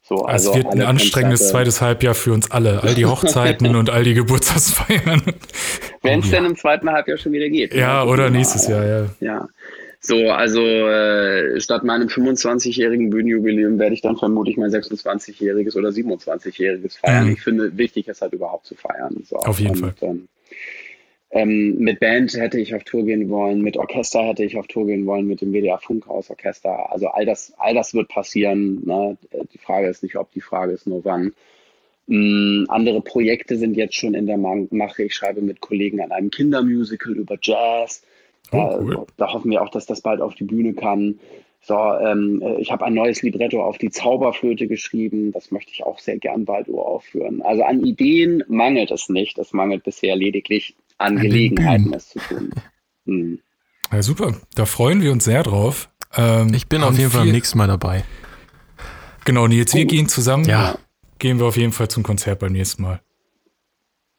[0.01, 1.51] So, also es wird ein anstrengendes Konzerte.
[1.51, 2.81] zweites Halbjahr für uns alle.
[2.83, 5.21] All die Hochzeiten und all die Geburtstagsfeiern.
[6.01, 7.73] Wenn es oh, denn im zweiten Halbjahr schon wieder geht.
[7.73, 9.05] Ja, oder nächstes Jahr, ja.
[9.19, 9.47] Ja.
[10.01, 16.99] So, also äh, statt meinem 25-jährigen Bühnenjubiläum werde ich dann vermutlich mein 26-jähriges oder 27-jähriges
[16.99, 17.25] feiern.
[17.25, 17.33] Mhm.
[17.33, 19.23] Ich finde, wichtig ist halt überhaupt zu feiern.
[19.25, 19.35] So.
[19.35, 20.09] Auf jeden Und, Fall.
[20.09, 20.27] Ähm,
[21.31, 24.87] ähm, mit Band hätte ich auf Tour gehen wollen, mit Orchester hätte ich auf Tour
[24.87, 26.91] gehen wollen, mit dem WDR Funkhaus Orchester.
[26.91, 28.81] Also all das, all das wird passieren.
[28.85, 29.17] Ne?
[29.53, 31.33] Die Frage ist nicht, ob die Frage ist nur wann.
[32.07, 35.03] Ähm, andere Projekte sind jetzt schon in der Mache.
[35.03, 38.01] Ich schreibe mit Kollegen an einem Kindermusical über Jazz.
[38.51, 38.95] Oh, cool.
[38.95, 41.19] da, da, hoffen wir auch, dass das bald auf die Bühne kann.
[41.61, 45.31] So, ähm, äh, ich habe ein neues Libretto auf die Zauberflöte geschrieben.
[45.31, 47.41] Das möchte ich auch sehr gern bald uraufführen.
[47.41, 49.37] Also an Ideen mangelt es nicht.
[49.37, 52.51] Es mangelt bisher lediglich an Gelegenheiten, es zu tun.
[53.05, 53.39] Hm.
[53.91, 54.35] Ja, super.
[54.55, 55.89] Da freuen wir uns sehr drauf.
[56.15, 58.03] Ähm, ich bin auf jeden Fall am nächsten Mal dabei.
[59.25, 59.87] Genau, Nils, wir oh.
[59.87, 60.45] gehen zusammen.
[60.45, 60.77] Ja.
[61.19, 63.01] Gehen wir auf jeden Fall zum Konzert beim nächsten Mal.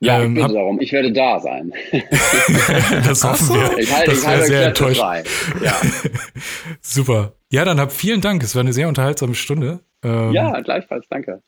[0.00, 0.80] Ja, ähm, ich bitte darum.
[0.80, 1.72] Ich werde da sein.
[3.06, 3.54] das hoffen so.
[3.54, 3.78] wir.
[3.78, 5.02] Ich halte, das wäre sehr enttäuscht.
[5.62, 5.76] Ja.
[6.80, 7.34] Super.
[7.50, 8.42] Ja, dann hab vielen Dank.
[8.42, 9.80] Es war eine sehr unterhaltsame Stunde.
[10.02, 11.06] Ähm, ja, gleichfalls.
[11.10, 11.42] Danke.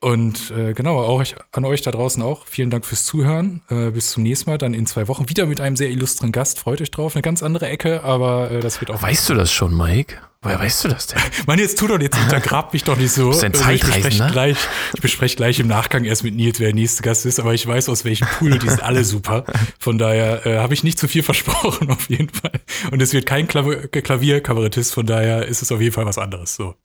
[0.00, 2.46] Und äh, genau, auch an euch da draußen auch.
[2.46, 3.62] Vielen Dank fürs Zuhören.
[3.68, 6.60] Äh, bis zum nächsten Mal, dann in zwei Wochen wieder mit einem sehr illustren Gast.
[6.60, 7.16] Freut euch drauf.
[7.16, 9.02] Eine ganz andere Ecke, aber äh, das wird auch.
[9.02, 10.18] Weißt du das schon, Mike?
[10.40, 11.20] Woher weißt du das denn?
[11.48, 13.30] Mann, jetzt tu doch, jetzt untergrab mich doch nicht so.
[13.30, 14.30] Bist ein also ich bespreche ne?
[14.30, 14.56] gleich,
[14.94, 17.66] ich bespreche gleich im Nachgang erst mit Nils, wer der nächste Gast ist, aber ich
[17.66, 19.44] weiß aus welchem Pool und die sind alle super.
[19.80, 22.52] Von daher äh, habe ich nicht zu viel versprochen, auf jeden Fall.
[22.92, 26.54] Und es wird kein Klavier Klavierkabarettist, von daher ist es auf jeden Fall was anderes.
[26.54, 26.76] So.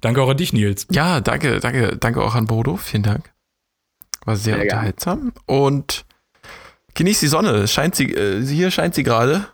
[0.00, 0.86] Danke auch an dich, Nils.
[0.90, 2.76] Ja, danke, danke, danke auch an Bodo.
[2.76, 3.32] Vielen Dank.
[4.24, 5.32] War sehr, sehr unterhaltsam.
[5.46, 6.04] Und
[6.94, 7.66] genießt die Sonne.
[7.68, 9.48] Scheint sie, äh, hier scheint sie gerade.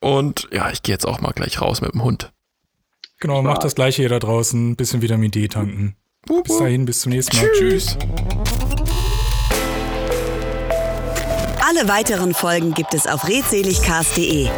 [0.00, 2.32] Und ja, ich gehe jetzt auch mal gleich raus mit dem Hund.
[3.20, 4.76] Genau, macht das gleiche hier da draußen.
[4.76, 5.96] Bisschen Vitamin D tanken.
[6.44, 7.50] Bis dahin, bis zum nächsten Mal.
[7.52, 7.96] Tschüss.
[7.96, 7.98] Tschüss.
[11.66, 14.48] Alle weiteren Folgen gibt es auf redseligcast.de.